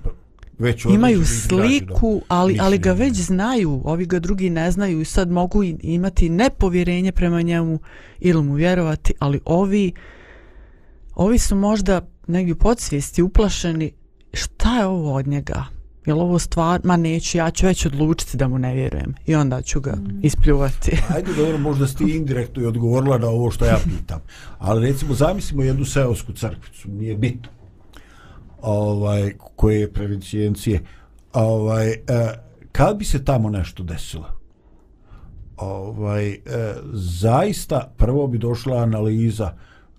[0.60, 5.32] već imaju sliku, ali, ali ga već znaju, ovi ga drugi ne znaju i sad
[5.32, 7.80] mogu imati nepovjerenje prema njemu
[8.20, 9.94] ili mu vjerovati, ali ovi
[11.16, 13.92] ovi su možda negdje u podsvijesti uplašeni
[14.34, 15.66] šta je ovo od njega?
[16.06, 16.82] Jel ovo stvar?
[16.84, 20.98] Ma neću, ja ću već odlučiti da mu ne vjerujem i onda ću ga ispljuvati.
[21.16, 24.20] Ajde, dobro, možda si ti indirektno i odgovorila na ovo što ja pitam.
[24.60, 27.50] Ali recimo, zamislimo jednu seosku crkvicu, nije bitno.
[28.62, 30.82] Ovaj, koje je prevencijencije.
[31.34, 31.98] Ovaj, e,
[32.72, 34.28] kad bi se tamo nešto desilo?
[35.58, 36.40] Ovaj, e,
[36.94, 39.54] zaista prvo bi došla analiza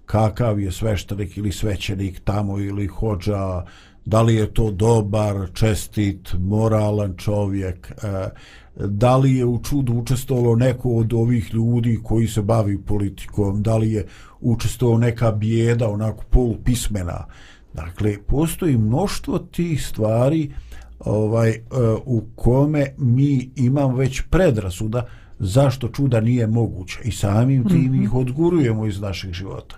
[0.06, 3.64] kakav je sveštenik ili svećenik tamo ili hođa,
[4.04, 8.28] da li je to dobar, čestit, moralan čovjek, e,
[8.76, 13.76] da li je u čudu učestvovalo neko od ovih ljudi koji se bavi politikom, da
[13.76, 14.06] li je
[14.40, 17.26] učestvovao neka bijeda, onako polupismena.
[17.74, 20.52] Dakle, postoji mnoštvo tih stvari
[21.00, 21.60] ovaj e,
[22.04, 25.06] u kome mi imamo već predrasuda
[25.38, 28.04] zašto čuda nije moguće i samim tim mm -hmm.
[28.04, 29.76] ih odgurujemo iz naših života.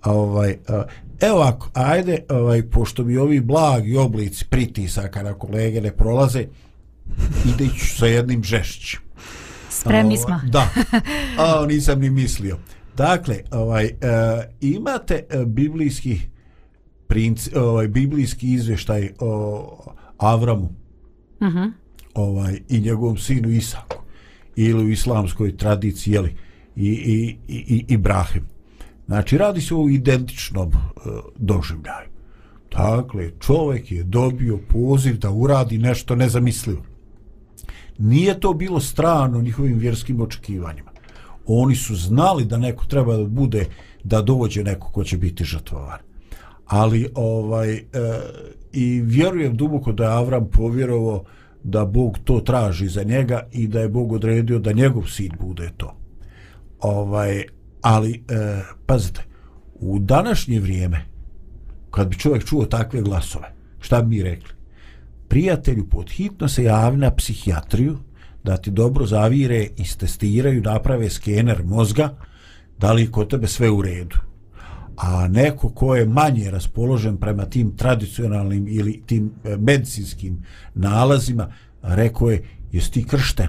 [0.00, 0.56] A ovaj, e,
[1.20, 6.46] evo ako, ajde, ovaj, pošto mi ovi blagi oblici pritisaka na kolege ne prolaze,
[7.54, 9.00] ide ću sa jednim žešćim.
[9.70, 10.34] Spremni A, smo.
[10.34, 10.68] ovaj, Da,
[11.62, 12.58] a nisam ni mislio.
[12.96, 13.92] Dakle, ovaj, e,
[14.60, 16.20] imate e, biblijski
[17.06, 19.84] princ, ovaj, biblijski izvještaj o
[20.18, 20.68] Avramu
[21.42, 21.62] Mhm.
[22.14, 23.96] ovaj, i njegovom sinu Isaku
[24.56, 26.36] ili u islamskoj tradiciji jeli,
[26.76, 28.42] i, i, i, i Ibrahim.
[29.06, 30.78] Znači, radi se o identičnom e,
[31.36, 32.08] doživljaju.
[32.70, 36.82] Dakle, čovjek je dobio poziv da uradi nešto nezamislivo.
[37.98, 40.90] Nije to bilo strano njihovim vjerskim očekivanjima.
[41.46, 43.66] Oni su znali da neko treba da bude,
[44.04, 45.98] da dođe neko ko će biti žrtvovan.
[46.66, 47.82] Ali ovaj e,
[48.72, 51.24] i vjerujem duboko da je Avram povjerovao
[51.62, 55.70] da Bog to traži za njega i da je Bog odredio da njegov sin bude
[55.76, 55.96] to.
[56.80, 57.44] Ovaj,
[57.84, 59.22] ali, e, pazite,
[59.74, 61.04] u današnje vrijeme,
[61.90, 64.48] kad bi čovjek čuo takve glasove, šta bi mi rekli?
[65.28, 67.98] Prijatelju, podhitno se javi na psihijatriju,
[68.44, 72.16] da ti dobro zavire, istestiraju, naprave skener mozga,
[72.78, 74.16] da li je kod tebe sve u redu.
[74.96, 82.30] A neko ko je manje raspoložen prema tim tradicionalnim ili tim e, medicinskim nalazima, rekao
[82.30, 83.48] je, jesi ti kršten?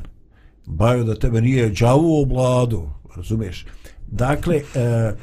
[0.66, 3.66] Bajo da tebe nije đavo oblado, razumiješ?
[4.08, 5.14] Dakle, e,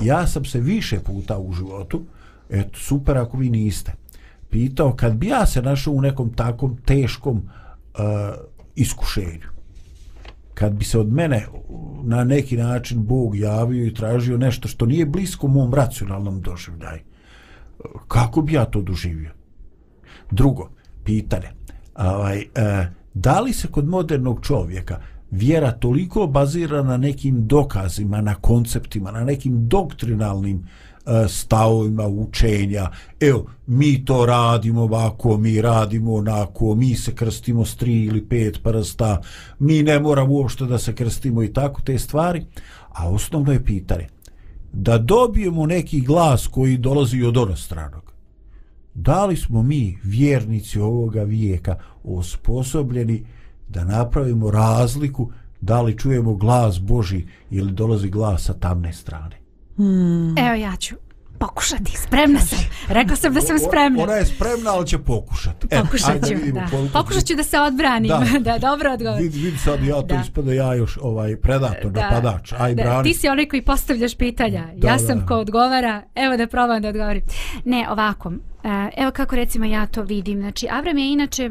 [0.00, 2.02] ja sam se više puta u životu,
[2.50, 3.92] eto, super ako vi niste,
[4.50, 8.00] pitao kad bi ja se našao u nekom takvom teškom e,
[8.74, 9.48] iskušenju,
[10.54, 11.46] kad bi se od mene
[12.02, 17.00] na neki način Bog javio i tražio nešto što nije blisko mom racionalnom doživljaju,
[18.08, 19.30] kako bi ja to doživio?
[20.30, 20.70] Drugo,
[21.04, 21.48] pitanje,
[21.94, 25.00] ovaj, e, da li se kod modernog čovjeka
[25.30, 30.66] vjera toliko bazira na nekim dokazima, na konceptima, na nekim doktrinalnim
[31.06, 32.90] e, stavovima učenja.
[33.20, 38.62] Evo mi to radimo ovako mi radimo onako mi se krstimo s tri ili pet
[38.62, 39.20] prsta
[39.58, 42.46] mi ne moramo uopšte da se krstimo i tako te stvari.
[42.88, 44.08] A osnovno je pitanje
[44.72, 48.08] da dobijemo neki glas koji dolazi od onostranog
[48.94, 53.24] da li smo mi vjernici ovoga vijeka osposobljeni
[53.68, 59.36] da napravimo razliku da li čujemo glas Boži ili dolazi glas sa tamne strane.
[59.76, 60.38] Hmm.
[60.38, 60.94] Evo ja ću
[61.38, 62.58] pokušati, spremna sam.
[62.88, 64.02] Rekla sam da sam spremna.
[64.02, 65.68] Ona je spremna, ali će pokušati.
[65.68, 66.68] Pokušat ću, da.
[66.92, 68.08] Pokušat ću da se odbranim.
[68.08, 69.22] Da, da dobro odgovorim.
[69.24, 70.20] Vidi, vidi sad, ja to da.
[70.24, 72.00] ispada ja još ovaj predator, da.
[72.00, 72.52] napadač.
[72.58, 72.82] Aj, da.
[72.82, 73.12] brani.
[73.12, 74.68] Ti si onaj koji postavljaš pitanja.
[74.76, 75.26] Da, ja sam da.
[75.26, 76.02] ko odgovara.
[76.14, 77.22] Evo da probam da odgovorim.
[77.64, 78.32] Ne, ovako.
[78.64, 80.40] E, evo kako recimo ja to vidim.
[80.40, 81.50] Znači, Avram je inače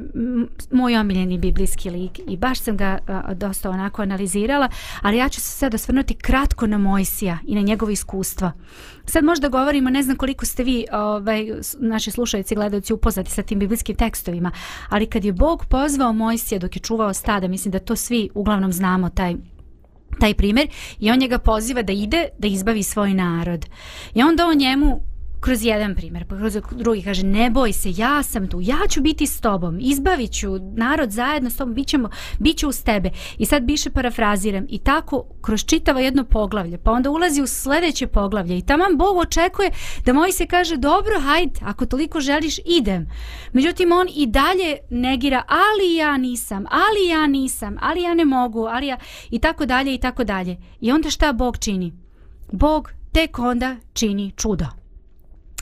[0.71, 2.97] moj omiljeni biblijski lik i baš sam ga
[3.35, 4.69] dosta onako analizirala,
[5.01, 8.51] ali ja ću se sad osvrnuti kratko na Mojsija i na njegovo iskustvo.
[9.05, 11.45] Sad možda govorimo, ne znam koliko ste vi, ovaj,
[11.79, 14.51] naši slušajci, gledalci upoznati sa tim biblijskim tekstovima,
[14.89, 18.73] ali kad je Bog pozvao Mojsija dok je čuvao stada, mislim da to svi uglavnom
[18.73, 19.35] znamo taj
[20.19, 20.67] taj primjer
[20.99, 23.65] i on njega poziva da ide da izbavi svoj narod.
[24.13, 25.01] I onda on njemu
[25.39, 29.01] kroz jedan primjer, pa kroz drugi kaže ne boj se, ja sam tu, ja ću
[29.01, 32.09] biti s tobom, izbavit ću narod zajedno s tobom, bit, ćemo,
[32.39, 33.09] bit ću uz tebe.
[33.37, 38.07] I sad biše parafraziram i tako kroz čitava jedno poglavlje, pa onda ulazi u sljedeće
[38.07, 39.71] poglavlje i tamo Bog očekuje
[40.05, 43.07] da moj se kaže dobro, hajde, ako toliko želiš, idem.
[43.53, 48.65] Međutim, on i dalje negira, ali ja nisam, ali ja nisam, ali ja ne mogu,
[48.65, 48.97] ali ja,
[49.29, 50.57] i tako dalje, i tako dalje.
[50.79, 51.93] I onda šta Bog čini?
[52.51, 54.76] Bog tek onda čini čudo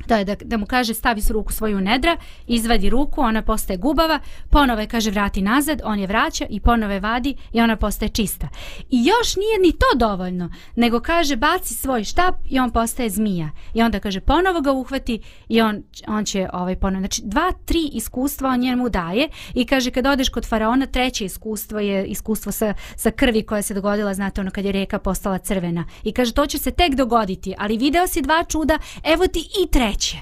[0.07, 2.17] to je da, da mu kaže stavi s ruku svoju nedra,
[2.47, 4.19] izvadi ruku, ona postaje gubava,
[4.49, 8.09] ponovo je kaže vrati nazad, on je vraća i ponovo je vadi i ona postaje
[8.09, 8.47] čista.
[8.89, 13.49] I još nije ni to dovoljno, nego kaže baci svoj štap i on postaje zmija.
[13.73, 15.19] I onda kaže ponovo ga uhvati
[15.49, 17.01] i on, on će ovaj ponovo.
[17.01, 21.79] Znači dva, tri iskustva on njemu daje i kaže kad odeš kod faraona, treće iskustvo
[21.79, 25.85] je iskustvo sa, sa krvi koja se dogodila, znate ono kad je reka postala crvena.
[26.03, 29.71] I kaže to će se tek dogoditi, ali video si dva čuda, evo ti i
[29.71, 30.17] treće sreće.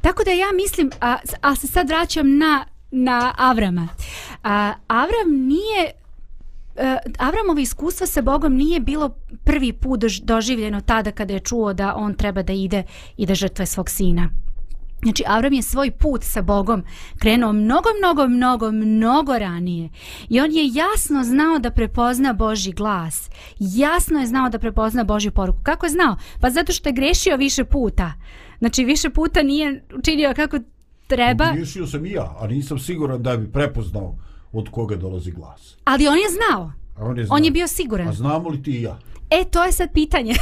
[0.00, 3.88] Tako da ja mislim, a, a se sad vraćam na, na Avrama.
[4.44, 5.92] A, Avram nije
[6.74, 6.82] Uh,
[7.18, 9.08] Avramovo iskustvo sa Bogom nije bilo
[9.44, 12.82] prvi put doživljeno tada kada je čuo da on treba da ide
[13.16, 14.28] i da žrtve svog sina.
[15.02, 16.84] Znači, Avram je svoj put sa Bogom
[17.18, 19.88] krenuo mnogo, mnogo, mnogo, mnogo ranije.
[20.28, 23.30] I on je jasno znao da prepozna Boži glas.
[23.58, 25.58] Jasno je znao da prepozna Božju poruku.
[25.62, 26.16] Kako je znao?
[26.40, 28.12] Pa zato što je grešio više puta.
[28.62, 30.58] Znači više puta nije učinio kako
[31.06, 31.52] treba.
[31.52, 34.16] Griješio sam i ja, a nisam siguran da bi prepoznao
[34.52, 35.76] od koga dolazi glas.
[35.84, 36.72] Ali on je znao.
[36.96, 37.36] A on, je znao.
[37.36, 38.08] on je bio siguran.
[38.08, 38.98] A znamo li ti i ja?
[39.30, 40.34] E, to je sad pitanje.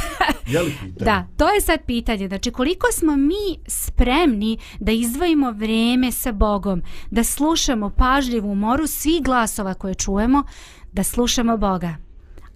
[0.53, 1.05] je li pitanje?
[1.05, 2.27] Da, to je sad pitanje.
[2.27, 9.23] Znači, koliko smo mi spremni da izdvojimo vreme sa Bogom, da slušamo pažljivu moru svih
[9.23, 10.43] glasova koje čujemo,
[10.91, 11.95] da slušamo Boga.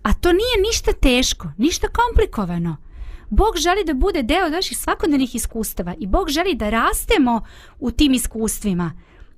[0.03, 2.84] A to nije ništa teško, ništa komplikovano.
[3.29, 7.41] Bog želi da bude deo naših svakodnevnih iskustava i Bog želi da rastemo
[7.79, 8.91] u tim iskustvima.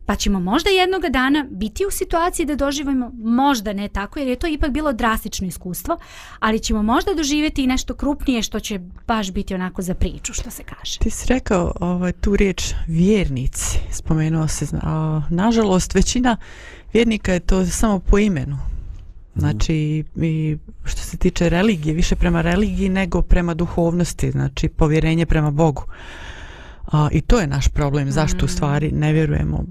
[0.08, 4.36] Pa ćemo možda jednog dana biti u situaciji da doživimo, možda ne tako, jer je
[4.36, 5.98] to ipak bilo drastično iskustvo,
[6.40, 10.52] ali ćemo možda doživjeti i nešto krupnije što će baš biti onako za priču, što
[10.52, 11.00] se kaže.
[11.00, 16.38] Ti si rekao ovaj, tu riječ vjernici, spomenuo se, a, nažalost većina
[16.94, 18.58] vjernika je to samo po imenu,
[19.40, 25.52] Znači, i što se tiče religije, više prema religiji nego prema duhovnosti, znači povjerenje prema
[25.52, 25.84] Bogu.
[26.92, 28.50] A, I to je naš problem, zašto u mm.
[28.50, 29.64] stvari ne vjerujemo.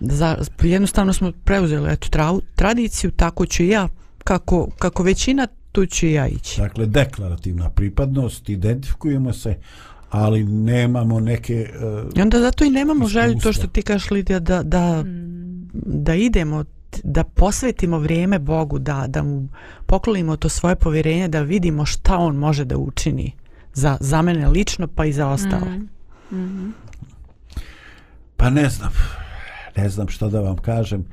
[0.00, 3.88] Za, jednostavno smo preuzeli eto, tra, tradiciju, tako ću ja,
[4.24, 6.60] kako, kako većina, tu ću ja ići.
[6.60, 9.54] Dakle, deklarativna pripadnost, identifikujemo se,
[10.10, 11.70] ali nemamo neke...
[12.04, 15.70] Uh, I onda zato i nemamo želju to što ti kažeš Lidija, da, da, mm.
[15.72, 16.64] da idemo
[17.04, 19.48] da posvetimo vrijeme Bogu, da, da mu
[19.86, 23.32] poklonimo to svoje povjerenje, da vidimo šta on može da učini
[23.72, 25.66] za, za mene lično, pa i za ostalo.
[25.66, 25.88] Mm
[26.32, 26.72] -hmm.
[28.36, 28.92] Pa ne znam,
[29.76, 31.04] ne znam što da vam kažem.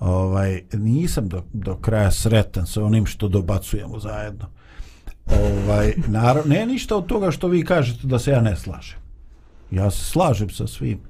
[0.00, 4.46] Ovaj, nisam do, do kraja sretan sa onim što dobacujemo zajedno.
[5.26, 8.98] Ovaj, naravno, ne ništa od toga što vi kažete da se ja ne slažem.
[9.70, 11.00] Ja se slažem sa svim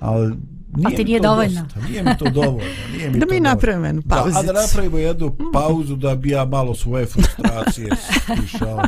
[0.00, 0.34] ali
[0.76, 1.62] nije A ti nije dovoljno.
[1.62, 2.70] Dosta, nije mi to dovoljno.
[2.92, 4.34] Nije mi da mi napravimo jednu pauzicu.
[4.34, 7.88] Da, a da napravimo jednu pauzu da bi ja malo svoje frustracije
[8.44, 8.82] išao.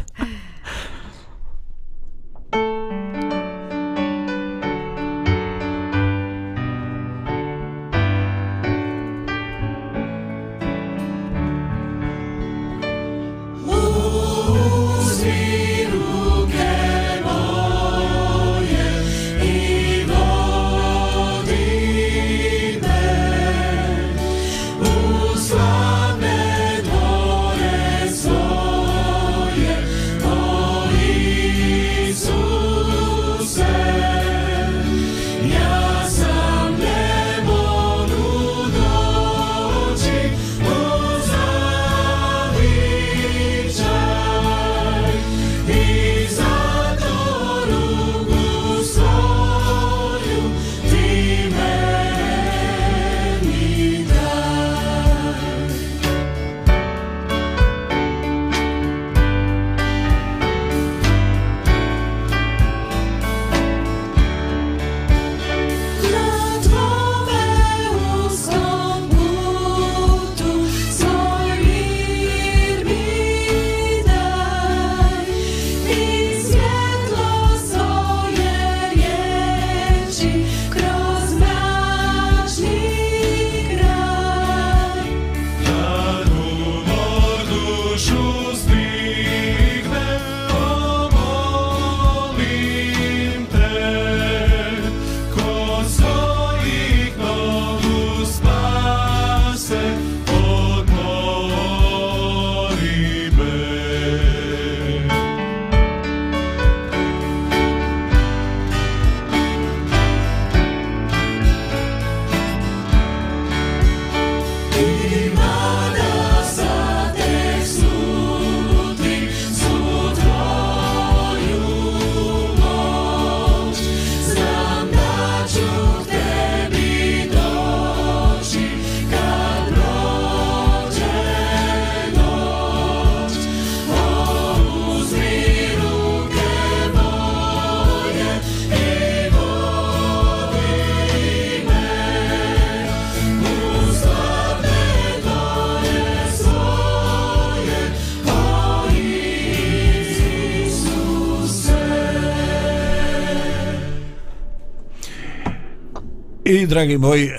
[156.69, 157.31] Dragi moji,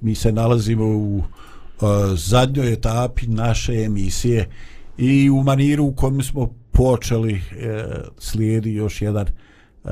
[0.00, 1.24] mi se nalazimo u uh,
[2.14, 4.48] zadnjoj etapi naše emisije
[4.98, 7.40] i u maniru u kojem smo počeli uh,
[8.18, 9.26] slijedi još jedan
[9.84, 9.90] uh,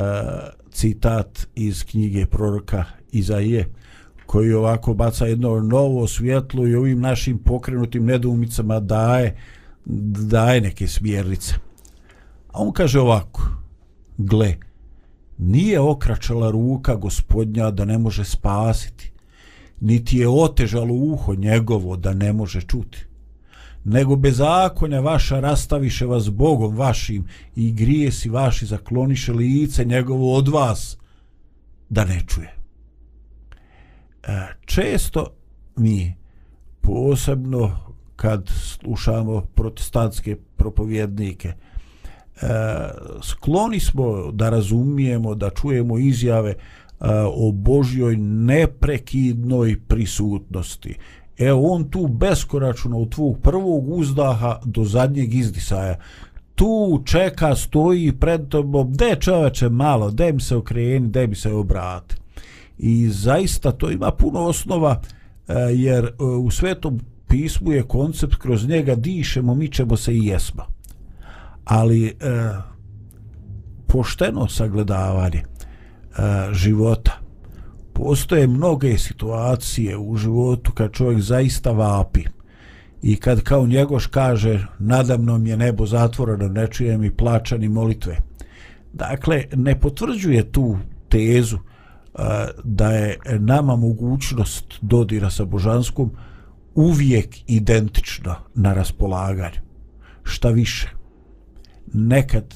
[0.71, 3.69] citat iz knjige proroka Izaije
[4.27, 9.37] koji ovako baca jedno novo svjetlo i ovim našim pokrenutim nedoumicama daje
[10.31, 11.55] daje neke smjernice.
[12.53, 13.49] A on kaže ovako,
[14.19, 14.57] gle,
[15.39, 19.13] nije okračala ruka gospodnja da ne može spasiti,
[19.81, 23.05] niti je otežalo uho njegovo da ne može čuti,
[23.85, 27.25] nego bez zakonja vaša rastaviše vas Bogom vašim
[27.57, 30.97] i grijesi vaši zakloniše lice njegovo od vas
[31.89, 32.55] da ne čuje.
[34.23, 35.27] E, često
[35.77, 36.15] mi
[36.81, 37.77] posebno
[38.17, 41.53] kad slušamo protestantske propovjednike
[42.43, 42.47] e,
[43.23, 46.57] skloni smo da razumijemo da čujemo izjave e,
[47.35, 50.95] o Božjoj neprekidnoj prisutnosti.
[51.39, 55.97] E on tu beskoračno od tvog prvog uzdaha do zadnjeg izdisaja.
[56.55, 61.53] Tu čeka stoji pred tobom de čoveče malo de mi se okreni de mi se
[61.53, 62.17] obrati.
[62.79, 65.01] I zaista to ima puno osnova
[65.49, 70.27] e, jer e, u svetom pismu je koncept kroz njega dišemo, mi ćemo se i
[70.27, 70.74] jesmo.
[71.65, 72.13] Ali e,
[73.87, 75.45] pošteno sagledavanje e,
[76.53, 77.13] života
[77.93, 82.25] postoje mnoge situacije u životu kad čovjek zaista vapi
[83.03, 88.17] i kad kao njegoš kaže nadamnom je nebo zatvoreno ne čujem i plaća ni molitve
[88.93, 90.77] dakle ne potvrđuje tu
[91.09, 92.21] tezu e,
[92.65, 96.11] da je nama mogućnost dodira sa božanskom
[96.75, 99.61] uvijek identična na raspolaganju.
[100.23, 100.94] Šta više,
[101.93, 102.55] nekad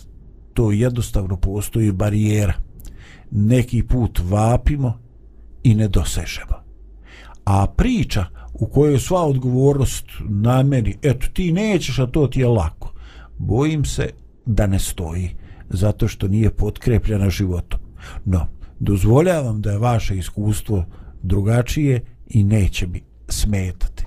[0.55, 2.53] to jednostavno postoji barijera.
[3.31, 4.99] Neki put vapimo
[5.63, 6.55] i ne dosežemo.
[7.45, 8.25] A priča
[8.55, 12.93] u kojoj je sva odgovornost na meni, eto ti nećeš, a to ti je lako,
[13.39, 14.11] bojim se
[14.47, 15.31] da ne stoji,
[15.71, 17.81] zato što nije potkrepljena životom.
[18.25, 18.47] No,
[18.81, 20.85] dozvoljavam da je vaše iskustvo
[21.23, 24.05] drugačije i neće mi smetati.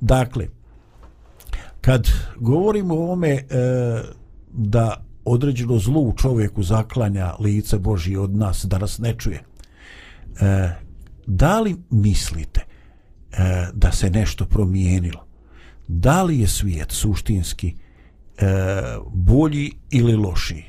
[0.00, 0.48] Dakle,
[1.80, 3.44] kad govorimo o ovome e,
[4.54, 9.42] da određeno zlu u čovjeku zaklanja lice Božije od nas, da nas ne čuje,
[10.40, 10.70] e,
[11.26, 15.26] da li mislite e, da se nešto promijenilo?
[15.88, 17.74] Da li je svijet suštinski e,
[19.14, 20.64] bolji ili lošiji?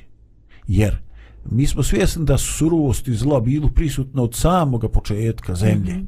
[0.67, 0.97] Jer
[1.45, 5.93] mi smo svjesni da su surovost i zlo bilo prisutno od samoga početka zemlje.
[5.93, 6.05] Mm -hmm.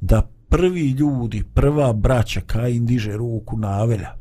[0.00, 4.14] Da prvi ljudi, prva braća Kain diže ruku na Avelja.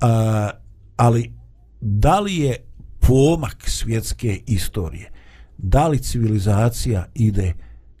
[0.00, 0.50] A,
[0.96, 1.37] ali
[1.80, 2.56] da li je
[3.00, 5.12] pomak svjetske istorije?
[5.58, 7.54] Da li civilizacija ide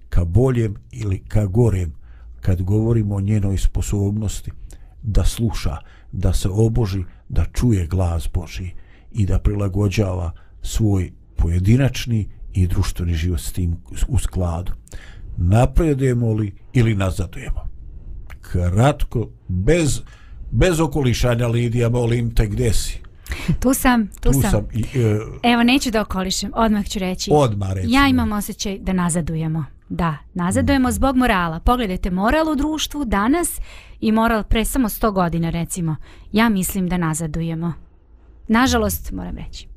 [0.08, 1.92] ka boljem ili ka gorem
[2.40, 4.50] kad govorimo o njenoj sposobnosti
[5.02, 5.76] da sluša,
[6.12, 8.70] da se oboži, da čuje glas Boži
[9.12, 13.76] i da prilagođava svoj pojedinačni i društveni život s tim
[14.08, 14.72] u skladu
[15.36, 17.68] napredujemo li ili nazadujemo.
[18.40, 20.00] Kratko, bez,
[20.50, 23.00] bez okolišanja Lidija, molim te gdje si?
[23.60, 24.50] Tu sam, tu, tu sam.
[24.50, 24.66] sam.
[24.72, 27.30] I, uh, Evo, neću da okolišem, odmah ću reći.
[27.34, 27.90] Odmah reći.
[27.90, 29.64] Ja imam osjećaj da nazadujemo.
[29.88, 31.60] Da, nazadujemo zbog morala.
[31.60, 33.60] Pogledajte, moral u društvu danas
[34.00, 35.96] i moral pre samo 100 godina, recimo.
[36.32, 37.72] Ja mislim da nazadujemo.
[38.48, 39.68] Nažalost, moram reći.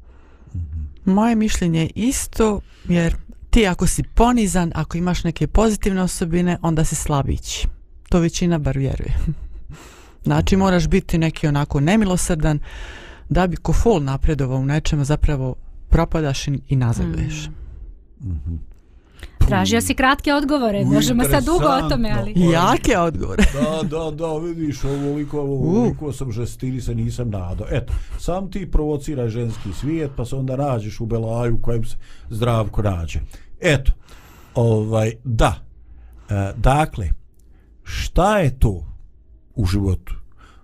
[1.06, 3.16] Moje mišljenje je isto, jer
[3.50, 7.68] ti ako si ponizan, ako imaš neke pozitivne osobine, onda si slabić.
[8.10, 9.14] To većina bar vjeruje.
[10.24, 12.60] Znači moraš biti neki onako nemilosrdan
[13.32, 15.56] da bi ko fol napredovao u nečemu zapravo
[15.90, 17.50] propadaš i nazaduješ.
[18.20, 18.30] Mm.
[18.30, 18.58] Mm -hmm.
[19.48, 22.34] Tražio si kratke odgovore, možemo sad dugo o tome, ali...
[22.36, 23.44] Jake odgovore.
[23.54, 26.16] da, da, da, vidiš, ovoliko, ovoliko uh.
[26.16, 27.68] sam žestili se, nisam nadao.
[27.72, 31.98] Eto, sam ti provociraj ženski svijet, pa se onda nađeš u Belaju u kojem se
[32.30, 33.20] zdravko nađe.
[33.62, 33.92] Eto,
[34.56, 35.56] ovaj, da.
[36.30, 37.10] E, dakle,
[37.84, 38.86] šta je to
[39.56, 40.22] u životu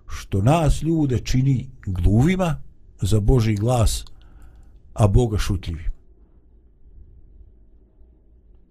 [0.08, 2.62] što nas ljude čini gluvima
[3.02, 4.06] za Boži glas,
[4.94, 5.98] a Boga šutljivim?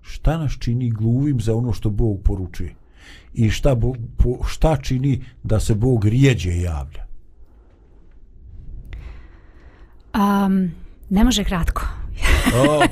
[0.07, 2.75] šta nas čini gluvim za ono što Bog poručuje?
[3.35, 3.93] I šta, bo,
[4.49, 7.07] šta čini da se Bog rijeđe javlja?
[10.15, 10.71] Um,
[11.11, 11.83] ne može kratko.
[12.55, 12.83] O,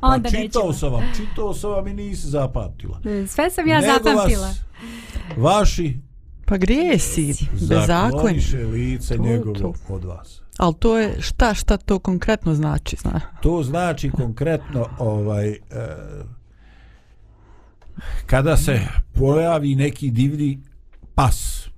[0.00, 3.00] pa, čitao sam vam čitao sam vam i nisi zapamtila.
[3.28, 4.46] Sve sam ja Nego zapamtila.
[4.46, 4.60] vas,
[5.36, 5.98] vaši
[6.46, 8.34] pa grijesi bez zakon
[8.72, 13.20] lice njegovo od vas Ali to je šta šta to konkretno znači, zna?
[13.42, 15.58] To znači konkretno ovaj e,
[18.26, 18.80] kada se
[19.12, 20.58] pojavi neki divlji
[21.14, 21.68] pas,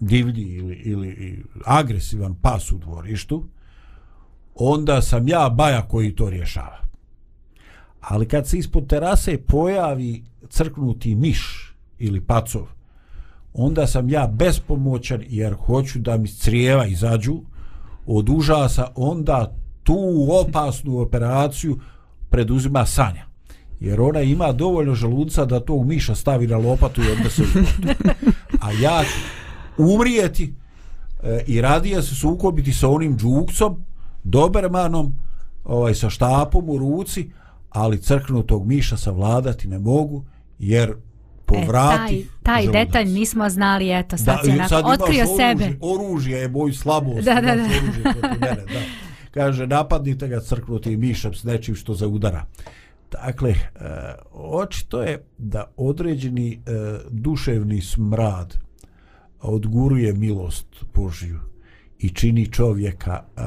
[0.00, 3.48] divlji ili, ili agresivan pas u dvorištu,
[4.54, 6.80] onda sam ja baja koji to rješava.
[8.00, 12.68] Ali kad se ispod terase pojavi crknuti miš ili pacov,
[13.54, 17.40] onda sam ja bespomoćan jer hoću da mi crijeva izađu
[18.06, 21.78] od užasa, onda tu opasnu operaciju
[22.30, 23.26] preduzima Sanja.
[23.80, 27.42] Jer ona ima dovoljno želuca da tog miša stavi na lopatu i onda se
[28.60, 29.02] A ja
[29.78, 30.54] umrijeti
[31.22, 33.84] e, i radije se sukobiti sa onim džukcom,
[34.24, 35.14] dobermanom,
[35.64, 37.30] ovaj, sa štapom u ruci,
[37.70, 40.24] ali crknutog miša savladati ne mogu,
[40.58, 40.94] jer
[41.50, 42.20] povrati.
[42.20, 45.76] E, taj, taj detalj nismo znali eto sad da, si onako sad otkrio oružje, sebe.
[45.80, 47.62] oružje je moj slabost da, da, da.
[48.40, 48.80] Mene, da.
[49.30, 52.46] kaže napadnite ga crknuti mišem s nečim što za udara
[53.10, 53.58] dakle e,
[54.32, 56.58] očito je da određeni e,
[57.10, 58.54] duševni smrad
[59.40, 61.40] odguruje milost Božju
[61.98, 63.40] i čini čovjeka e,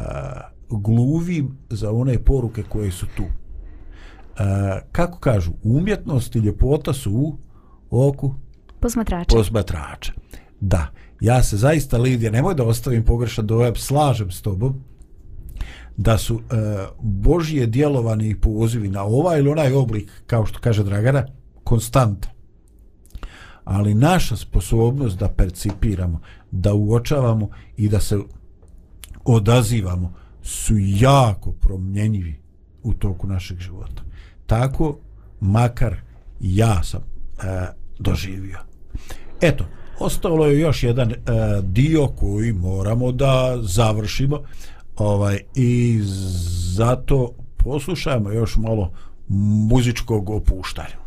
[0.70, 3.24] gluvim za one poruke koje su tu.
[3.24, 3.30] E,
[4.92, 7.38] kako kažu umjetnost i ljepota su
[7.94, 8.36] u oku
[8.80, 9.36] posmatrača.
[9.36, 10.14] posmatrača.
[10.60, 10.88] Da,
[11.22, 14.84] ja se zaista, Lidija, nemoj da ostavim pogrešan dojab, slažem s tobom,
[15.98, 16.56] da su e,
[17.02, 21.26] Božije djelovani i pozivi na ovaj ili onaj oblik, kao što kaže Dragana,
[21.64, 22.30] konstanta.
[23.64, 26.20] Ali naša sposobnost da percipiramo,
[26.52, 28.18] da uočavamo i da se
[29.26, 32.42] odazivamo su jako promjenjivi
[32.84, 34.04] u toku našeg života.
[34.46, 34.98] Tako,
[35.40, 35.96] makar
[36.40, 38.60] ja sam e, doživio.
[39.42, 39.66] Eto,
[40.00, 41.16] ostalo je još jedan e,
[41.62, 44.42] dio koji moramo da završimo
[44.96, 46.00] ovaj i
[46.76, 48.92] zato poslušajmo još malo
[49.70, 51.03] muzičkog opuštanja.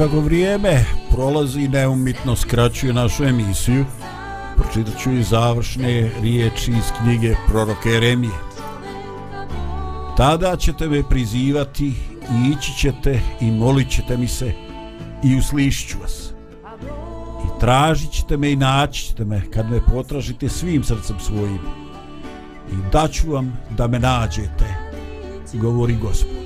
[0.00, 3.84] Kako vrijeme prolazi neumitno skraćuje našu emisiju.
[4.56, 8.32] Pročitat ću i završne riječi iz knjige proroke Jeremije.
[10.16, 11.86] tada ćete me prizivati
[12.32, 14.52] i ići ćete i molit ćete mi se
[15.24, 16.32] i uslišit ću vas.
[17.44, 21.60] I tražit ćete me i naći ćete me kad me potražite svim srcem svojim.
[22.72, 24.66] I daću vam da me nađete
[25.52, 26.39] govori gospod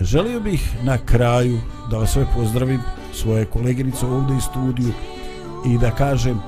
[0.00, 2.80] želio bih na kraju da vas sve pozdravim
[3.14, 4.92] svoje koleginice ovdje iz studiju
[5.66, 6.40] i da kažem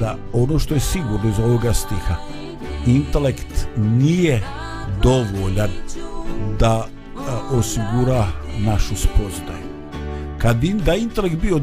[0.00, 2.14] da ono što je sigurno iz ovoga stiha
[2.86, 4.42] intelekt nije
[5.02, 5.70] dovoljan
[6.58, 6.86] da
[7.50, 8.26] osigura
[8.58, 9.68] našu spoznaju.
[10.38, 11.58] Kad bi da intelekt bio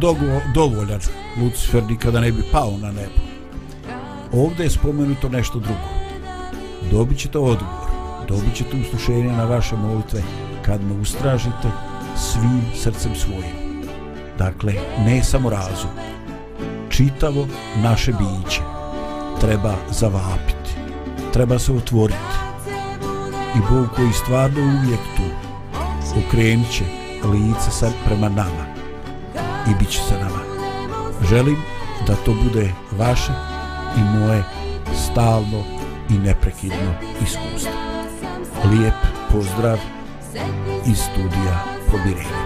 [0.54, 1.00] dovoljan
[1.42, 3.22] Lucifer nikada ne bi pao na nebo.
[4.34, 5.90] Ovdje je spomenuto nešto drugo.
[6.92, 7.86] Dobit ćete odgovor
[8.28, 10.22] dobit ćete uslušenje na vaše molitve
[10.66, 11.72] kad me ustražite
[12.18, 13.86] svim srcem svojim.
[14.38, 14.74] Dakle,
[15.06, 15.90] ne samo razum.
[16.90, 17.48] Čitavo
[17.84, 18.62] naše biće
[19.42, 20.72] treba zavapiti.
[21.34, 22.36] Treba se otvoriti.
[23.56, 25.24] I Bog koji stvarno uvijek tu
[26.20, 26.84] okrenit će
[27.24, 28.66] lice sad prema nama
[29.68, 30.40] i bit će sa nama.
[31.30, 31.58] Želim
[32.08, 33.32] da to bude vaše
[33.98, 34.44] i moje
[34.96, 35.64] stalno
[36.10, 37.72] i neprekidno iskustvo.
[38.72, 38.94] Lijep
[39.32, 39.78] pozdrav
[40.86, 42.45] iz studija pomirenja.